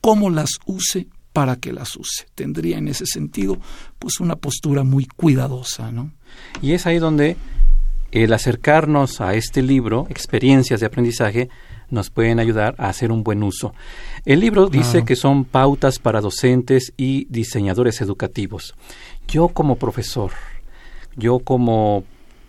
cómo 0.00 0.28
las 0.28 0.50
use, 0.66 1.06
para 1.32 1.56
que 1.56 1.72
las 1.72 1.96
use. 1.96 2.26
Tendría 2.34 2.78
en 2.78 2.88
ese 2.88 3.06
sentido 3.06 3.58
pues 3.98 4.20
una 4.20 4.36
postura 4.36 4.82
muy 4.82 5.06
cuidadosa, 5.06 5.92
¿no? 5.92 6.12
Y 6.60 6.72
es 6.72 6.86
ahí 6.86 6.98
donde 6.98 7.36
el 8.10 8.32
acercarnos 8.32 9.20
a 9.20 9.34
este 9.34 9.62
libro, 9.62 10.06
experiencias 10.10 10.80
de 10.80 10.86
aprendizaje, 10.86 11.48
nos 11.90 12.10
pueden 12.10 12.40
ayudar 12.40 12.74
a 12.78 12.88
hacer 12.88 13.12
un 13.12 13.22
buen 13.22 13.42
uso. 13.42 13.74
El 14.24 14.40
libro 14.40 14.68
dice 14.68 15.04
que 15.04 15.16
son 15.16 15.44
pautas 15.44 15.98
para 15.98 16.20
docentes 16.20 16.92
y 16.96 17.26
diseñadores 17.30 18.00
educativos. 18.00 18.74
Yo 19.28 19.48
como 19.48 19.76
profesor, 19.76 20.32
yo 21.16 21.38
como 21.40 22.04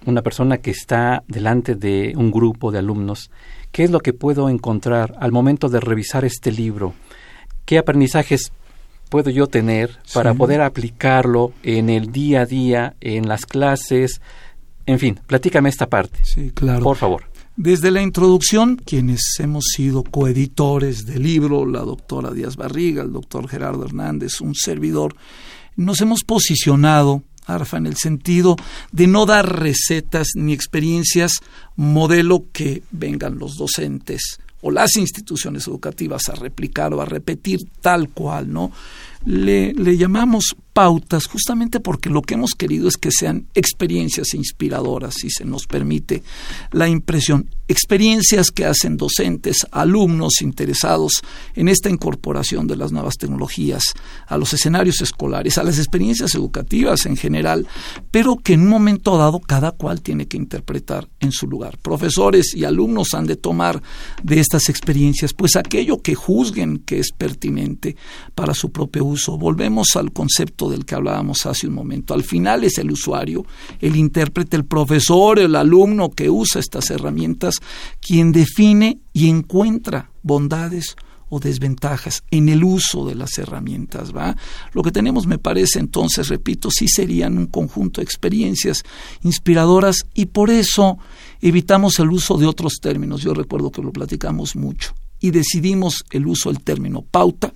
una 0.05 0.21
persona 0.21 0.57
que 0.57 0.71
está 0.71 1.23
delante 1.27 1.75
de 1.75 2.13
un 2.15 2.31
grupo 2.31 2.71
de 2.71 2.79
alumnos, 2.79 3.29
¿qué 3.71 3.83
es 3.83 3.91
lo 3.91 3.99
que 3.99 4.13
puedo 4.13 4.49
encontrar 4.49 5.15
al 5.19 5.31
momento 5.31 5.69
de 5.69 5.79
revisar 5.79 6.25
este 6.25 6.51
libro? 6.51 6.93
¿Qué 7.65 7.77
aprendizajes 7.77 8.51
puedo 9.09 9.29
yo 9.29 9.47
tener 9.47 9.97
para 10.13 10.33
poder 10.33 10.61
aplicarlo 10.61 11.53
en 11.63 11.89
el 11.89 12.11
día 12.11 12.41
a 12.41 12.45
día, 12.45 12.95
en 13.01 13.27
las 13.27 13.45
clases? 13.45 14.21
En 14.85 14.99
fin, 14.99 15.19
platícame 15.27 15.69
esta 15.69 15.87
parte. 15.87 16.19
Sí, 16.23 16.51
claro. 16.51 16.83
Por 16.83 16.97
favor. 16.97 17.30
Desde 17.57 17.91
la 17.91 18.01
introducción, 18.01 18.77
quienes 18.77 19.35
hemos 19.39 19.65
sido 19.75 20.03
coeditores 20.03 21.05
del 21.05 21.23
libro, 21.23 21.65
la 21.65 21.81
doctora 21.81 22.31
Díaz 22.31 22.55
Barriga, 22.55 23.03
el 23.03 23.11
doctor 23.11 23.49
Gerardo 23.49 23.83
Hernández, 23.83 24.39
un 24.39 24.55
servidor, 24.55 25.15
nos 25.75 25.99
hemos 25.99 26.23
posicionado, 26.23 27.23
Arfa, 27.45 27.77
en 27.77 27.87
el 27.87 27.97
sentido 27.97 28.55
de 28.93 29.07
no 29.07 29.25
dar 29.25 29.59
recetas 29.59 30.29
ni 30.35 30.53
experiencias 30.53 31.33
modelo 31.75 32.45
que 32.53 32.83
vengan 32.91 33.37
los 33.37 33.57
docentes 33.57 34.39
o 34.61 34.71
las 34.71 34.95
instituciones 34.95 35.67
educativas 35.67 36.29
a 36.29 36.35
replicar 36.35 36.93
o 36.93 37.01
a 37.01 37.05
repetir 37.05 37.59
tal 37.81 38.09
cual, 38.09 38.53
¿no? 38.53 38.71
Le, 39.25 39.73
le 39.73 39.97
llamamos 39.97 40.55
pautas 40.73 41.27
justamente 41.27 41.79
porque 41.79 42.09
lo 42.09 42.21
que 42.21 42.35
hemos 42.35 42.51
querido 42.51 42.87
es 42.87 42.97
que 42.97 43.11
sean 43.11 43.47
experiencias 43.53 44.33
inspiradoras, 44.33 45.15
si 45.15 45.29
se 45.29 45.45
nos 45.45 45.67
permite 45.67 46.23
la 46.71 46.87
impresión, 46.87 47.49
experiencias 47.67 48.51
que 48.51 48.65
hacen 48.65 48.97
docentes, 48.97 49.67
alumnos 49.71 50.41
interesados 50.41 51.21
en 51.55 51.67
esta 51.67 51.89
incorporación 51.89 52.67
de 52.67 52.75
las 52.75 52.91
nuevas 52.91 53.17
tecnologías 53.17 53.83
a 54.27 54.37
los 54.37 54.53
escenarios 54.53 55.01
escolares, 55.01 55.57
a 55.57 55.63
las 55.63 55.77
experiencias 55.77 56.35
educativas 56.35 57.05
en 57.05 57.17
general, 57.17 57.67
pero 58.11 58.37
que 58.37 58.53
en 58.53 58.61
un 58.61 58.69
momento 58.69 59.17
dado 59.17 59.39
cada 59.39 59.71
cual 59.71 60.01
tiene 60.01 60.27
que 60.27 60.37
interpretar 60.37 61.07
en 61.19 61.31
su 61.31 61.47
lugar. 61.47 61.77
Profesores 61.77 62.53
y 62.55 62.65
alumnos 62.65 63.13
han 63.13 63.25
de 63.25 63.35
tomar 63.35 63.81
de 64.23 64.39
estas 64.39 64.69
experiencias 64.69 65.33
pues 65.33 65.55
aquello 65.55 66.01
que 66.01 66.15
juzguen 66.15 66.79
que 66.79 66.99
es 66.99 67.11
pertinente 67.11 67.95
para 68.35 68.53
su 68.53 68.71
propio 68.71 69.05
uso. 69.05 69.37
Volvemos 69.37 69.95
al 69.95 70.11
concepto 70.11 70.60
del 70.69 70.85
que 70.85 70.95
hablábamos 70.95 71.45
hace 71.45 71.67
un 71.67 71.73
momento. 71.73 72.13
Al 72.13 72.23
final 72.23 72.63
es 72.63 72.77
el 72.77 72.91
usuario, 72.91 73.45
el 73.79 73.95
intérprete, 73.95 74.57
el 74.57 74.65
profesor, 74.65 75.39
el 75.39 75.55
alumno 75.55 76.09
que 76.09 76.29
usa 76.29 76.59
estas 76.59 76.89
herramientas, 76.89 77.55
quien 77.99 78.31
define 78.31 78.99
y 79.13 79.29
encuentra 79.29 80.11
bondades 80.23 80.95
o 81.29 81.39
desventajas 81.39 82.23
en 82.29 82.49
el 82.49 82.63
uso 82.63 83.05
de 83.05 83.15
las 83.15 83.37
herramientas, 83.37 84.13
¿va? 84.13 84.35
Lo 84.73 84.83
que 84.83 84.91
tenemos, 84.91 85.27
me 85.27 85.37
parece, 85.37 85.79
entonces, 85.79 86.27
repito, 86.27 86.69
sí 86.69 86.89
serían 86.89 87.37
un 87.37 87.47
conjunto 87.47 88.01
de 88.01 88.05
experiencias 88.05 88.83
inspiradoras 89.23 90.05
y 90.13 90.25
por 90.25 90.49
eso 90.49 90.97
evitamos 91.39 91.99
el 91.99 92.09
uso 92.09 92.37
de 92.37 92.47
otros 92.47 92.79
términos. 92.81 93.21
Yo 93.21 93.33
recuerdo 93.33 93.71
que 93.71 93.81
lo 93.81 93.93
platicamos 93.93 94.57
mucho 94.57 94.93
y 95.21 95.31
decidimos 95.31 96.03
el 96.11 96.27
uso 96.27 96.51
del 96.51 96.61
término 96.61 97.03
pauta, 97.03 97.51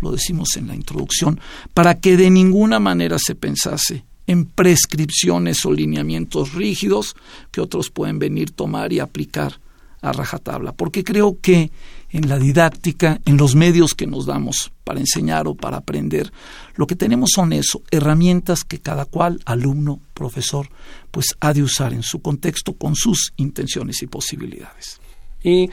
lo 0.00 0.12
decimos 0.12 0.56
en 0.56 0.68
la 0.68 0.74
introducción, 0.74 1.38
para 1.74 1.98
que 1.98 2.16
de 2.16 2.30
ninguna 2.30 2.78
manera 2.78 3.18
se 3.18 3.34
pensase 3.34 4.04
en 4.26 4.46
prescripciones 4.46 5.64
o 5.66 5.72
lineamientos 5.72 6.54
rígidos 6.54 7.16
que 7.50 7.60
otros 7.60 7.90
pueden 7.90 8.18
venir, 8.18 8.52
tomar 8.52 8.92
y 8.92 9.00
aplicar 9.00 9.60
a 10.00 10.12
rajatabla, 10.12 10.72
porque 10.72 11.02
creo 11.02 11.38
que 11.40 11.72
en 12.10 12.28
la 12.28 12.38
didáctica, 12.38 13.20
en 13.24 13.36
los 13.36 13.54
medios 13.54 13.94
que 13.94 14.06
nos 14.06 14.26
damos 14.26 14.70
para 14.84 15.00
enseñar 15.00 15.48
o 15.48 15.54
para 15.54 15.78
aprender, 15.78 16.32
lo 16.76 16.86
que 16.86 16.94
tenemos 16.94 17.30
son 17.34 17.52
eso, 17.52 17.82
herramientas 17.90 18.64
que 18.64 18.78
cada 18.78 19.04
cual, 19.04 19.40
alumno, 19.44 20.00
profesor, 20.14 20.68
pues 21.10 21.36
ha 21.40 21.52
de 21.52 21.62
usar 21.62 21.92
en 21.92 22.02
su 22.02 22.22
contexto 22.22 22.74
con 22.74 22.94
sus 22.94 23.32
intenciones 23.36 24.02
y 24.02 24.06
posibilidades. 24.06 25.00
Y 25.42 25.68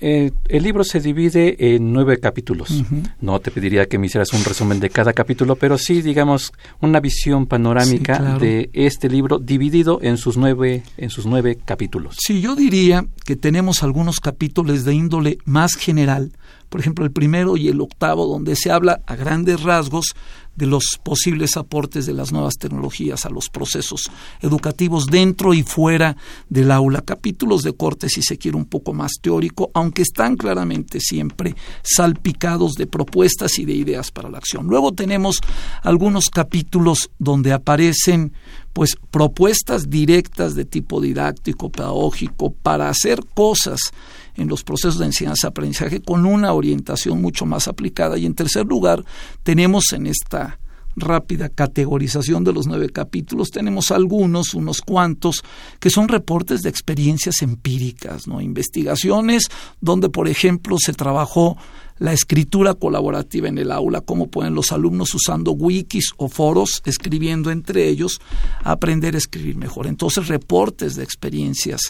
eh, 0.00 0.30
el 0.48 0.62
libro 0.62 0.84
se 0.84 1.00
divide 1.00 1.74
en 1.74 1.92
nueve 1.92 2.18
capítulos. 2.18 2.84
No 3.20 3.40
te 3.40 3.50
pediría 3.50 3.86
que 3.86 3.98
me 3.98 4.06
hicieras 4.06 4.32
un 4.32 4.44
resumen 4.44 4.80
de 4.80 4.90
cada 4.90 5.12
capítulo, 5.12 5.56
pero 5.56 5.78
sí, 5.78 6.02
digamos, 6.02 6.52
una 6.80 7.00
visión 7.00 7.46
panorámica 7.46 8.38
de 8.38 8.70
este 8.72 9.08
libro 9.08 9.38
dividido 9.38 9.98
en 10.02 10.18
sus 10.18 10.36
nueve, 10.36 10.82
en 10.96 11.10
sus 11.10 11.26
nueve 11.26 11.58
capítulos. 11.64 12.16
Sí, 12.18 12.40
yo 12.40 12.56
diría 12.56 13.06
que 13.24 13.36
tenemos 13.36 13.82
algunos 13.82 14.20
capítulos 14.20 14.84
de 14.84 14.94
índole 14.94 15.38
más 15.44 15.74
general, 15.74 16.32
por 16.68 16.80
ejemplo 16.80 17.04
el 17.04 17.12
primero 17.12 17.56
y 17.56 17.68
el 17.68 17.80
octavo, 17.80 18.26
donde 18.26 18.56
se 18.56 18.70
habla 18.70 19.00
a 19.06 19.16
grandes 19.16 19.62
rasgos 19.62 20.14
de 20.56 20.66
los 20.66 20.98
posibles 21.02 21.56
aportes 21.56 22.06
de 22.06 22.14
las 22.14 22.32
nuevas 22.32 22.54
tecnologías 22.54 23.26
a 23.26 23.30
los 23.30 23.48
procesos 23.48 24.10
educativos 24.40 25.06
dentro 25.06 25.54
y 25.54 25.62
fuera 25.62 26.16
del 26.48 26.70
aula. 26.70 27.02
Capítulos 27.02 27.62
de 27.62 27.74
corte, 27.74 28.08
si 28.08 28.22
se 28.22 28.38
quiere, 28.38 28.56
un 28.56 28.64
poco 28.64 28.92
más 28.92 29.12
teórico, 29.20 29.70
aunque 29.74 30.02
están 30.02 30.36
claramente 30.36 30.98
siempre 31.00 31.54
salpicados 31.82 32.74
de 32.74 32.86
propuestas 32.86 33.58
y 33.58 33.64
de 33.64 33.74
ideas 33.74 34.10
para 34.10 34.30
la 34.30 34.38
acción. 34.38 34.66
Luego 34.66 34.92
tenemos 34.92 35.40
algunos 35.82 36.30
capítulos 36.30 37.10
donde 37.18 37.52
aparecen 37.52 38.32
pues 38.76 38.94
propuestas 39.10 39.88
directas 39.88 40.54
de 40.54 40.66
tipo 40.66 41.00
didáctico, 41.00 41.70
pedagógico, 41.70 42.52
para 42.52 42.90
hacer 42.90 43.20
cosas 43.32 43.80
en 44.34 44.48
los 44.48 44.64
procesos 44.64 44.98
de 44.98 45.06
enseñanza-aprendizaje 45.06 46.02
con 46.02 46.26
una 46.26 46.52
orientación 46.52 47.22
mucho 47.22 47.46
más 47.46 47.68
aplicada. 47.68 48.18
Y 48.18 48.26
en 48.26 48.34
tercer 48.34 48.66
lugar, 48.66 49.02
tenemos 49.44 49.94
en 49.94 50.06
esta 50.06 50.58
rápida 50.94 51.48
categorización 51.48 52.44
de 52.44 52.52
los 52.52 52.66
nueve 52.66 52.90
capítulos, 52.90 53.48
tenemos 53.48 53.90
algunos, 53.90 54.52
unos 54.52 54.82
cuantos, 54.82 55.42
que 55.80 55.88
son 55.88 56.08
reportes 56.08 56.60
de 56.60 56.68
experiencias 56.68 57.40
empíricas, 57.40 58.28
¿no? 58.28 58.42
investigaciones 58.42 59.48
donde, 59.80 60.10
por 60.10 60.28
ejemplo, 60.28 60.76
se 60.78 60.92
trabajó 60.92 61.56
la 61.98 62.12
escritura 62.12 62.74
colaborativa 62.74 63.48
en 63.48 63.58
el 63.58 63.72
aula, 63.72 64.00
cómo 64.00 64.28
pueden 64.28 64.54
los 64.54 64.72
alumnos 64.72 65.14
usando 65.14 65.52
wikis 65.52 66.12
o 66.16 66.28
foros, 66.28 66.82
escribiendo 66.84 67.50
entre 67.50 67.88
ellos, 67.88 68.20
aprender 68.62 69.14
a 69.14 69.18
escribir 69.18 69.56
mejor. 69.56 69.86
Entonces, 69.86 70.28
reportes 70.28 70.96
de 70.96 71.04
experiencias 71.04 71.80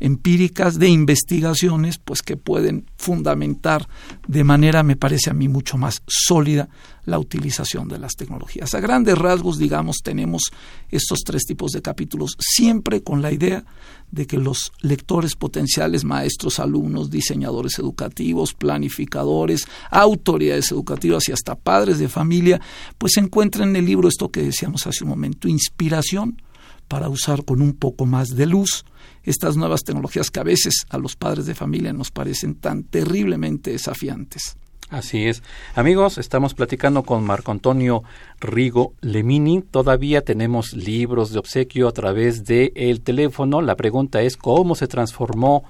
empíricas 0.00 0.78
de 0.78 0.88
investigaciones, 0.88 1.98
pues 1.98 2.22
que 2.22 2.36
pueden 2.36 2.86
fundamentar 2.96 3.88
de 4.26 4.44
manera, 4.44 4.82
me 4.82 4.96
parece 4.96 5.30
a 5.30 5.34
mí, 5.34 5.48
mucho 5.48 5.76
más 5.76 6.02
sólida 6.06 6.68
la 7.04 7.18
utilización 7.18 7.88
de 7.88 7.98
las 7.98 8.14
tecnologías. 8.14 8.74
A 8.74 8.80
grandes 8.80 9.16
rasgos, 9.16 9.58
digamos, 9.58 9.98
tenemos 10.02 10.42
estos 10.90 11.20
tres 11.20 11.44
tipos 11.44 11.72
de 11.72 11.80
capítulos, 11.80 12.36
siempre 12.38 13.02
con 13.02 13.22
la 13.22 13.32
idea 13.32 13.64
de 14.10 14.26
que 14.26 14.38
los 14.38 14.72
lectores 14.80 15.34
potenciales, 15.34 16.04
maestros, 16.04 16.58
alumnos, 16.58 17.10
diseñadores 17.10 17.78
educativos, 17.78 18.54
planificadores, 18.54 19.66
autoridades 19.90 20.70
educativas 20.70 21.28
y 21.28 21.32
hasta 21.32 21.54
padres 21.54 21.98
de 21.98 22.08
familia, 22.08 22.60
pues 22.98 23.16
encuentren 23.16 23.70
en 23.70 23.76
el 23.76 23.86
libro 23.86 24.08
esto 24.08 24.28
que 24.28 24.42
decíamos 24.42 24.86
hace 24.86 25.04
un 25.04 25.10
momento, 25.10 25.48
inspiración 25.48 26.42
para 26.88 27.08
usar 27.08 27.44
con 27.44 27.62
un 27.62 27.74
poco 27.74 28.06
más 28.06 28.36
de 28.36 28.46
luz 28.46 28.84
estas 29.22 29.56
nuevas 29.56 29.82
tecnologías 29.82 30.30
que 30.30 30.40
a 30.40 30.44
veces 30.44 30.86
a 30.88 30.98
los 30.98 31.16
padres 31.16 31.46
de 31.46 31.54
familia 31.54 31.92
nos 31.92 32.10
parecen 32.10 32.54
tan 32.54 32.84
terriblemente 32.84 33.72
desafiantes. 33.72 34.56
Así 34.88 35.26
es. 35.26 35.42
Amigos, 35.74 36.16
estamos 36.16 36.54
platicando 36.54 37.02
con 37.02 37.24
Marco 37.24 37.50
Antonio 37.50 38.04
Rigo 38.38 38.94
Lemini. 39.00 39.62
Todavía 39.62 40.22
tenemos 40.22 40.74
libros 40.74 41.32
de 41.32 41.40
obsequio 41.40 41.88
a 41.88 41.92
través 41.92 42.44
del 42.44 42.70
el 42.76 43.00
teléfono. 43.00 43.62
La 43.62 43.74
pregunta 43.74 44.22
es 44.22 44.36
cómo 44.36 44.76
se 44.76 44.86
transformó 44.86 45.64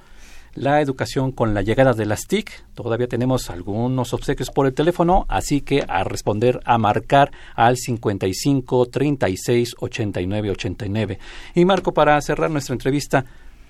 la 0.56 0.80
educación 0.80 1.32
con 1.32 1.54
la 1.54 1.62
llegada 1.62 1.92
de 1.92 2.06
las 2.06 2.26
TIC. 2.26 2.50
Todavía 2.74 3.06
tenemos 3.06 3.50
algunos 3.50 4.12
obsequios 4.12 4.50
por 4.50 4.66
el 4.66 4.74
teléfono, 4.74 5.26
así 5.28 5.60
que 5.60 5.84
a 5.86 6.02
responder, 6.02 6.60
a 6.64 6.78
marcar 6.78 7.30
al 7.54 7.76
55 7.76 8.86
36 8.86 9.74
89 9.78 10.50
89. 10.50 11.18
Y 11.54 11.64
Marco, 11.64 11.92
para 11.92 12.20
cerrar 12.20 12.50
nuestra 12.50 12.72
entrevista, 12.72 13.24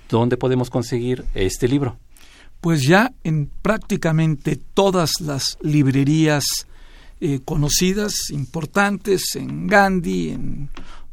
¿dónde 0.08 0.36
podemos 0.36 0.70
conseguir 0.70 1.24
este 1.34 1.68
libro? 1.68 1.98
Pues 2.60 2.82
ya 2.82 3.12
en 3.22 3.50
prácticamente 3.62 4.56
todas 4.56 5.20
las 5.20 5.58
librerías 5.60 6.44
eh, 7.20 7.40
conocidas, 7.44 8.30
importantes, 8.30 9.36
en 9.36 9.66
Gandhi, 9.66 10.30
en 10.30 10.70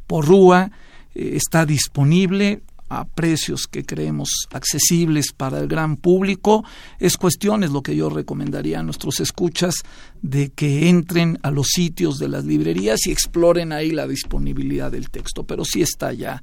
Porrúa, 0.08 0.72
eh, 1.16 1.32
está 1.36 1.66
disponible 1.66 2.62
a 2.90 3.06
precios 3.06 3.68
que 3.68 3.84
creemos 3.84 4.30
accesibles 4.52 5.32
para 5.32 5.60
el 5.60 5.68
gran 5.68 5.98
público. 5.98 6.64
Es 7.00 7.18
cuestión, 7.18 7.64
es 7.64 7.72
lo 7.72 7.82
que 7.82 7.96
yo 7.96 8.10
recomendaría 8.10 8.80
a 8.80 8.84
nuestros 8.84 9.20
escuchas, 9.20 9.76
de 10.22 10.50
que 10.50 10.90
entren 10.90 11.40
a 11.44 11.52
los 11.52 11.68
sitios 11.68 12.18
de 12.18 12.30
las 12.30 12.46
librerías 12.46 13.06
y 13.08 13.12
exploren 13.12 13.72
ahí 13.72 13.92
la 13.92 14.08
disponibilidad 14.08 14.92
del 14.92 15.10
texto, 15.10 15.44
pero 15.44 15.66
sí 15.66 15.82
está 15.82 16.14
ya 16.14 16.42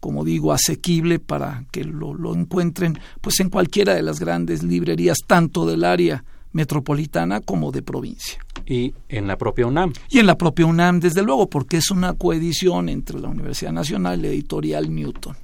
como 0.00 0.24
digo, 0.24 0.52
asequible 0.52 1.18
para 1.18 1.64
que 1.72 1.82
lo, 1.82 2.14
lo 2.14 2.32
encuentren 2.32 3.00
pues 3.20 3.40
en 3.40 3.50
cualquiera 3.50 3.94
de 3.94 4.02
las 4.02 4.20
grandes 4.20 4.62
librerías, 4.62 5.18
tanto 5.26 5.66
del 5.66 5.82
área 5.82 6.24
metropolitana 6.52 7.40
como 7.40 7.72
de 7.72 7.82
provincia. 7.82 8.38
Y 8.66 8.94
en 9.08 9.26
la 9.26 9.36
propia 9.36 9.66
UNAM. 9.66 9.92
Y 10.10 10.18
en 10.18 10.26
la 10.26 10.36
propia 10.36 10.66
UNAM, 10.66 11.00
desde 11.00 11.22
luego, 11.22 11.48
porque 11.48 11.78
es 11.78 11.90
una 11.90 12.14
coedición 12.14 12.88
entre 12.88 13.20
la 13.20 13.28
Universidad 13.28 13.72
Nacional 13.72 14.18
y 14.18 14.22
la 14.22 14.28
Editorial 14.28 14.94
Newton. 14.94 15.36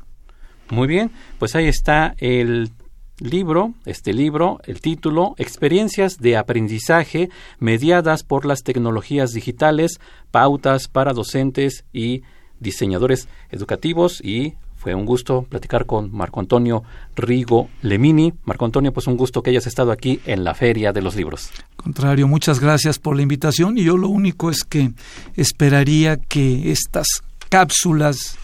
Muy 0.74 0.88
bien, 0.88 1.12
pues 1.38 1.54
ahí 1.54 1.68
está 1.68 2.16
el 2.18 2.72
libro, 3.20 3.74
este 3.86 4.12
libro, 4.12 4.58
el 4.64 4.80
título, 4.80 5.36
Experiencias 5.38 6.18
de 6.18 6.36
aprendizaje 6.36 7.30
mediadas 7.60 8.24
por 8.24 8.44
las 8.44 8.64
tecnologías 8.64 9.30
digitales, 9.30 10.00
pautas 10.32 10.88
para 10.88 11.12
docentes 11.12 11.84
y 11.92 12.22
diseñadores 12.58 13.28
educativos 13.52 14.20
y 14.20 14.54
fue 14.74 14.96
un 14.96 15.06
gusto 15.06 15.42
platicar 15.42 15.86
con 15.86 16.12
Marco 16.12 16.40
Antonio 16.40 16.82
Rigo 17.14 17.68
Lemini. 17.82 18.34
Marco 18.44 18.64
Antonio, 18.64 18.92
pues 18.92 19.06
un 19.06 19.16
gusto 19.16 19.44
que 19.44 19.50
hayas 19.50 19.68
estado 19.68 19.92
aquí 19.92 20.18
en 20.26 20.42
la 20.42 20.54
Feria 20.54 20.92
de 20.92 21.02
los 21.02 21.14
Libros. 21.14 21.50
Contrario, 21.76 22.26
muchas 22.26 22.58
gracias 22.58 22.98
por 22.98 23.14
la 23.14 23.22
invitación 23.22 23.78
y 23.78 23.84
yo 23.84 23.96
lo 23.96 24.08
único 24.08 24.50
es 24.50 24.64
que 24.64 24.90
esperaría 25.36 26.16
que 26.16 26.72
estas 26.72 27.06
cápsulas 27.48 28.36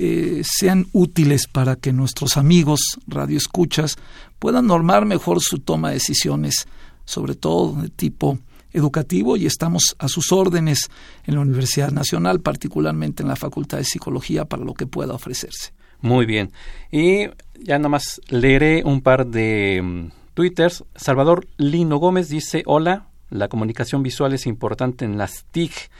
eh, 0.00 0.42
sean 0.44 0.86
útiles 0.92 1.48
para 1.48 1.74
que 1.74 1.92
nuestros 1.92 2.36
amigos 2.36 2.80
radioescuchas 3.08 3.96
puedan 4.38 4.68
normar 4.68 5.06
mejor 5.06 5.40
su 5.40 5.58
toma 5.58 5.88
de 5.88 5.94
decisiones, 5.94 6.68
sobre 7.04 7.34
todo 7.34 7.82
de 7.82 7.88
tipo 7.88 8.38
educativo 8.72 9.36
y 9.36 9.46
estamos 9.46 9.96
a 9.98 10.06
sus 10.06 10.30
órdenes 10.30 10.88
en 11.24 11.34
la 11.34 11.40
Universidad 11.40 11.90
Nacional, 11.90 12.40
particularmente 12.40 13.24
en 13.24 13.28
la 13.28 13.34
Facultad 13.34 13.78
de 13.78 13.84
Psicología, 13.84 14.44
para 14.44 14.64
lo 14.64 14.74
que 14.74 14.86
pueda 14.86 15.14
ofrecerse. 15.14 15.72
Muy 16.00 16.26
bien. 16.26 16.52
Y 16.92 17.26
ya 17.60 17.80
nomás 17.80 18.20
leeré 18.28 18.84
un 18.84 19.00
par 19.00 19.26
de 19.26 19.80
mm, 19.82 20.10
twitters. 20.34 20.84
Salvador 20.94 21.48
Lino 21.56 21.96
Gómez 21.96 22.28
dice, 22.28 22.62
hola, 22.66 23.08
la 23.30 23.48
comunicación 23.48 24.04
visual 24.04 24.32
es 24.32 24.46
importante 24.46 25.04
en 25.04 25.18
las 25.18 25.44
TIC. 25.50 25.90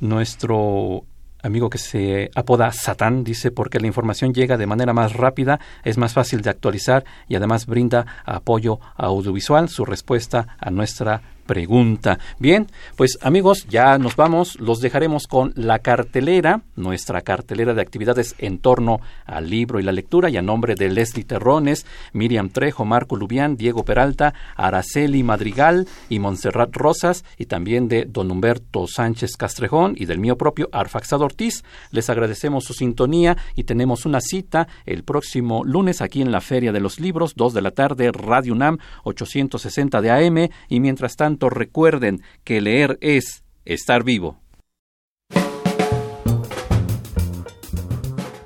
Nuestro 0.00 1.04
amigo 1.42 1.70
que 1.70 1.78
se 1.78 2.30
apoda 2.34 2.72
Satán, 2.72 3.24
dice, 3.24 3.50
porque 3.50 3.80
la 3.80 3.86
información 3.86 4.32
llega 4.32 4.56
de 4.56 4.66
manera 4.66 4.92
más 4.92 5.12
rápida, 5.12 5.60
es 5.84 5.98
más 5.98 6.12
fácil 6.12 6.42
de 6.42 6.50
actualizar 6.50 7.04
y 7.28 7.36
además 7.36 7.66
brinda 7.66 8.06
apoyo 8.24 8.80
audiovisual. 8.96 9.68
Su 9.68 9.84
respuesta 9.84 10.56
a 10.58 10.70
nuestra 10.70 11.22
pregunta. 11.48 12.20
Bien, 12.38 12.68
pues 12.94 13.18
amigos, 13.22 13.66
ya 13.68 13.98
nos 13.98 14.14
vamos. 14.14 14.60
Los 14.60 14.80
dejaremos 14.80 15.26
con 15.26 15.52
la 15.56 15.80
cartelera, 15.80 16.60
nuestra 16.76 17.22
cartelera 17.22 17.74
de 17.74 17.82
actividades 17.82 18.36
en 18.38 18.58
torno 18.58 19.00
al 19.24 19.48
libro 19.48 19.80
y 19.80 19.82
la 19.82 19.90
lectura, 19.90 20.28
y 20.28 20.36
a 20.36 20.42
nombre 20.42 20.74
de 20.76 20.90
Leslie 20.90 21.24
Terrones, 21.24 21.86
Miriam 22.12 22.50
Trejo, 22.50 22.84
Marco 22.84 23.16
Lubián, 23.16 23.56
Diego 23.56 23.84
Peralta, 23.84 24.34
Araceli 24.56 25.22
Madrigal 25.22 25.88
y 26.10 26.18
Montserrat 26.18 26.76
Rosas, 26.76 27.24
y 27.38 27.46
también 27.46 27.88
de 27.88 28.04
don 28.04 28.30
Humberto 28.30 28.86
Sánchez 28.86 29.36
Castrejón 29.36 29.94
y 29.96 30.04
del 30.04 30.18
mío 30.18 30.36
propio 30.36 30.68
Arfaxado 30.70 31.24
Ortiz. 31.24 31.64
Les 31.90 32.10
agradecemos 32.10 32.64
su 32.64 32.74
sintonía 32.74 33.38
y 33.56 33.64
tenemos 33.64 34.04
una 34.04 34.20
cita 34.20 34.68
el 34.84 35.02
próximo 35.02 35.64
lunes 35.64 36.02
aquí 36.02 36.20
en 36.20 36.30
la 36.30 36.42
Feria 36.42 36.72
de 36.72 36.80
los 36.80 37.00
Libros, 37.00 37.34
2 37.36 37.54
de 37.54 37.62
la 37.62 37.70
tarde, 37.70 38.12
Radio 38.12 38.52
UNAM, 38.52 38.76
860 39.04 40.02
de 40.02 40.10
AM, 40.10 40.48
y 40.68 40.80
mientras 40.80 41.16
tanto, 41.16 41.37
recuerden 41.46 42.22
que 42.44 42.60
leer 42.60 42.98
es 43.00 43.44
estar 43.64 44.02
vivo. 44.02 44.40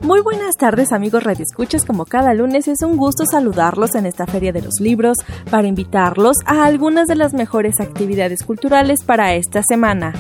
Muy 0.01 0.21
buenas 0.21 0.57
tardes 0.57 0.93
amigos 0.93 1.23
Escuchas, 1.39 1.85
como 1.87 2.05
cada 2.07 2.35
lunes 2.35 2.67
es 2.67 2.83
un 2.83 2.97
gusto 2.97 3.25
saludarlos 3.25 3.95
en 3.95 4.05
esta 4.05 4.27
Feria 4.27 4.53
de 4.53 4.61
los 4.61 4.81
Libros 4.81 5.17
para 5.49 5.69
invitarlos 5.69 6.37
a 6.45 6.65
algunas 6.65 7.07
de 7.07 7.15
las 7.15 7.33
mejores 7.33 7.81
actividades 7.81 8.43
culturales 8.43 9.05
para 9.05 9.35
esta 9.35 9.63
semana. 9.63 10.13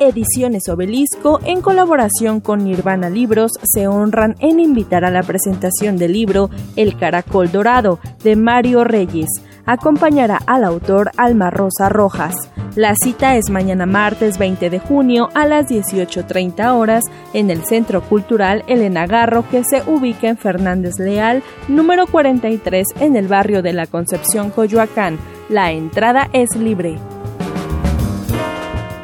Ediciones 0.00 0.68
Obelisco, 0.68 1.40
en 1.44 1.60
colaboración 1.60 2.40
con 2.40 2.64
Nirvana 2.64 3.10
Libros, 3.10 3.52
se 3.62 3.86
honran 3.86 4.34
en 4.40 4.60
invitar 4.60 5.04
a 5.04 5.10
la 5.10 5.22
presentación 5.22 5.96
del 5.96 6.14
libro 6.14 6.50
El 6.76 6.98
Caracol 6.98 7.52
Dorado, 7.52 8.00
de 8.22 8.34
Mario 8.34 8.84
Reyes. 8.84 9.28
Acompañará 9.66 10.38
al 10.46 10.64
autor 10.64 11.10
Alma 11.16 11.50
Rosa 11.50 11.88
Rojas. 11.88 12.34
La 12.76 12.94
cita 12.96 13.36
es 13.36 13.50
mañana 13.50 13.86
martes 13.86 14.36
20 14.36 14.68
de 14.68 14.78
junio 14.80 15.28
a 15.34 15.46
las 15.46 15.68
18.30 15.68 16.74
horas 16.74 17.04
en 17.32 17.50
el 17.50 17.64
Centro 17.64 18.02
Cultural 18.02 18.64
Elena 18.66 19.06
Garro 19.06 19.48
que 19.48 19.62
se 19.62 19.82
ubica 19.86 20.28
en 20.28 20.36
Fernández 20.36 20.98
Leal, 20.98 21.42
número 21.68 22.06
43 22.06 22.86
en 23.00 23.16
el 23.16 23.28
barrio 23.28 23.62
de 23.62 23.72
la 23.72 23.86
Concepción 23.86 24.50
Coyoacán. 24.50 25.18
La 25.48 25.70
entrada 25.70 26.28
es 26.32 26.56
libre. 26.56 26.98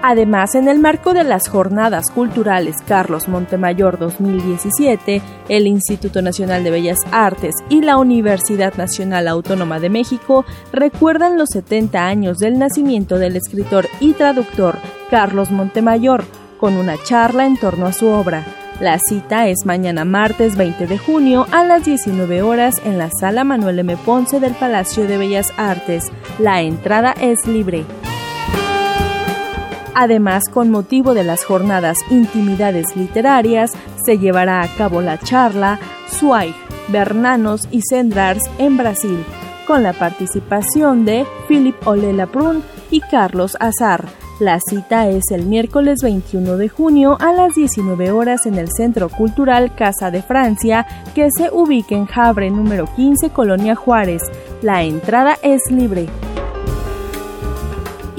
Además, 0.02 0.54
en 0.54 0.66
el 0.68 0.78
marco 0.78 1.12
de 1.12 1.24
las 1.24 1.48
Jornadas 1.48 2.10
Culturales 2.10 2.76
Carlos 2.86 3.28
Montemayor 3.28 3.98
2017, 3.98 5.20
el 5.48 5.66
Instituto 5.66 6.22
Nacional 6.22 6.64
de 6.64 6.70
Bellas 6.70 7.00
Artes 7.12 7.54
y 7.68 7.82
la 7.82 7.98
Universidad 7.98 8.74
Nacional 8.76 9.28
Autónoma 9.28 9.78
de 9.78 9.90
México 9.90 10.46
recuerdan 10.72 11.36
los 11.36 11.50
70 11.50 12.06
años 12.06 12.38
del 12.38 12.58
nacimiento 12.58 13.18
del 13.18 13.36
escritor 13.36 13.88
y 14.00 14.14
traductor 14.14 14.78
Carlos 15.10 15.50
Montemayor, 15.50 16.24
con 16.58 16.76
una 16.76 16.96
charla 17.02 17.46
en 17.46 17.58
torno 17.58 17.84
a 17.86 17.92
su 17.92 18.06
obra. 18.06 18.44
La 18.80 18.98
cita 18.98 19.48
es 19.48 19.66
mañana 19.66 20.06
martes 20.06 20.56
20 20.56 20.86
de 20.86 20.96
junio 20.96 21.46
a 21.50 21.64
las 21.64 21.84
19 21.84 22.40
horas 22.40 22.80
en 22.86 22.96
la 22.96 23.10
sala 23.10 23.44
Manuel 23.44 23.80
M. 23.80 23.98
Ponce 23.98 24.40
del 24.40 24.54
Palacio 24.54 25.06
de 25.06 25.18
Bellas 25.18 25.52
Artes. 25.58 26.04
La 26.38 26.62
entrada 26.62 27.14
es 27.20 27.46
libre. 27.46 27.84
Además, 29.94 30.48
con 30.48 30.70
motivo 30.70 31.14
de 31.14 31.24
las 31.24 31.44
jornadas 31.44 31.98
Intimidades 32.10 32.96
Literarias, 32.96 33.72
se 34.04 34.18
llevará 34.18 34.62
a 34.62 34.68
cabo 34.76 35.00
la 35.00 35.18
charla 35.18 35.78
Suaig, 36.08 36.54
Bernanos 36.88 37.68
y 37.70 37.82
Sendrars 37.82 38.42
en 38.58 38.76
Brasil, 38.76 39.24
con 39.66 39.82
la 39.82 39.92
participación 39.92 41.04
de 41.04 41.26
Philip 41.48 41.76
Olela 41.86 42.26
Prun 42.26 42.62
y 42.90 43.00
Carlos 43.00 43.56
Azar. 43.60 44.06
La 44.40 44.58
cita 44.58 45.06
es 45.08 45.24
el 45.32 45.44
miércoles 45.44 45.98
21 46.02 46.56
de 46.56 46.70
junio 46.70 47.18
a 47.20 47.32
las 47.34 47.54
19 47.54 48.10
horas 48.10 48.46
en 48.46 48.54
el 48.54 48.68
Centro 48.74 49.10
Cultural 49.10 49.74
Casa 49.74 50.10
de 50.10 50.22
Francia, 50.22 50.86
que 51.14 51.28
se 51.36 51.50
ubica 51.52 51.94
en 51.94 52.06
Jabre 52.06 52.50
número 52.50 52.86
15, 52.96 53.30
Colonia 53.30 53.74
Juárez. 53.76 54.22
La 54.62 54.82
entrada 54.82 55.36
es 55.42 55.70
libre. 55.70 56.06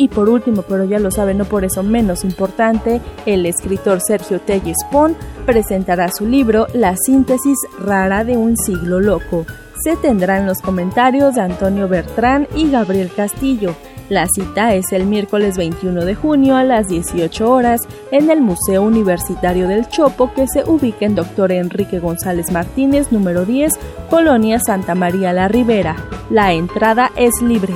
Y 0.01 0.07
por 0.07 0.29
último, 0.29 0.63
pero 0.63 0.83
ya 0.83 0.97
lo 0.97 1.11
saben, 1.11 1.37
no 1.37 1.45
por 1.45 1.63
eso 1.63 1.83
menos 1.83 2.23
importante, 2.23 3.01
el 3.27 3.45
escritor 3.45 3.99
Sergio 4.01 4.41
Telles 4.41 4.79
Pon 4.91 5.15
presentará 5.45 6.09
su 6.11 6.25
libro 6.25 6.65
La 6.73 6.95
síntesis 6.97 7.55
rara 7.77 8.23
de 8.23 8.35
un 8.35 8.57
siglo 8.57 8.99
loco. 8.99 9.45
Se 9.83 9.95
tendrán 9.97 10.47
los 10.47 10.57
comentarios 10.57 11.35
de 11.35 11.41
Antonio 11.41 11.87
Bertrán 11.87 12.47
y 12.55 12.71
Gabriel 12.71 13.11
Castillo. 13.15 13.75
La 14.09 14.25
cita 14.27 14.73
es 14.73 14.91
el 14.91 15.05
miércoles 15.05 15.55
21 15.55 16.03
de 16.03 16.15
junio 16.15 16.55
a 16.55 16.63
las 16.63 16.87
18 16.87 17.47
horas 17.47 17.81
en 18.09 18.31
el 18.31 18.41
Museo 18.41 18.81
Universitario 18.81 19.67
del 19.67 19.87
Chopo 19.87 20.33
que 20.33 20.47
se 20.47 20.67
ubica 20.67 21.05
en 21.05 21.13
Dr. 21.13 21.51
Enrique 21.51 21.99
González 21.99 22.51
Martínez 22.51 23.11
número 23.11 23.45
10, 23.45 23.71
Colonia 24.09 24.57
Santa 24.57 24.95
María 24.95 25.31
la 25.31 25.47
Ribera. 25.47 25.95
La 26.31 26.53
entrada 26.53 27.11
es 27.15 27.39
libre. 27.43 27.75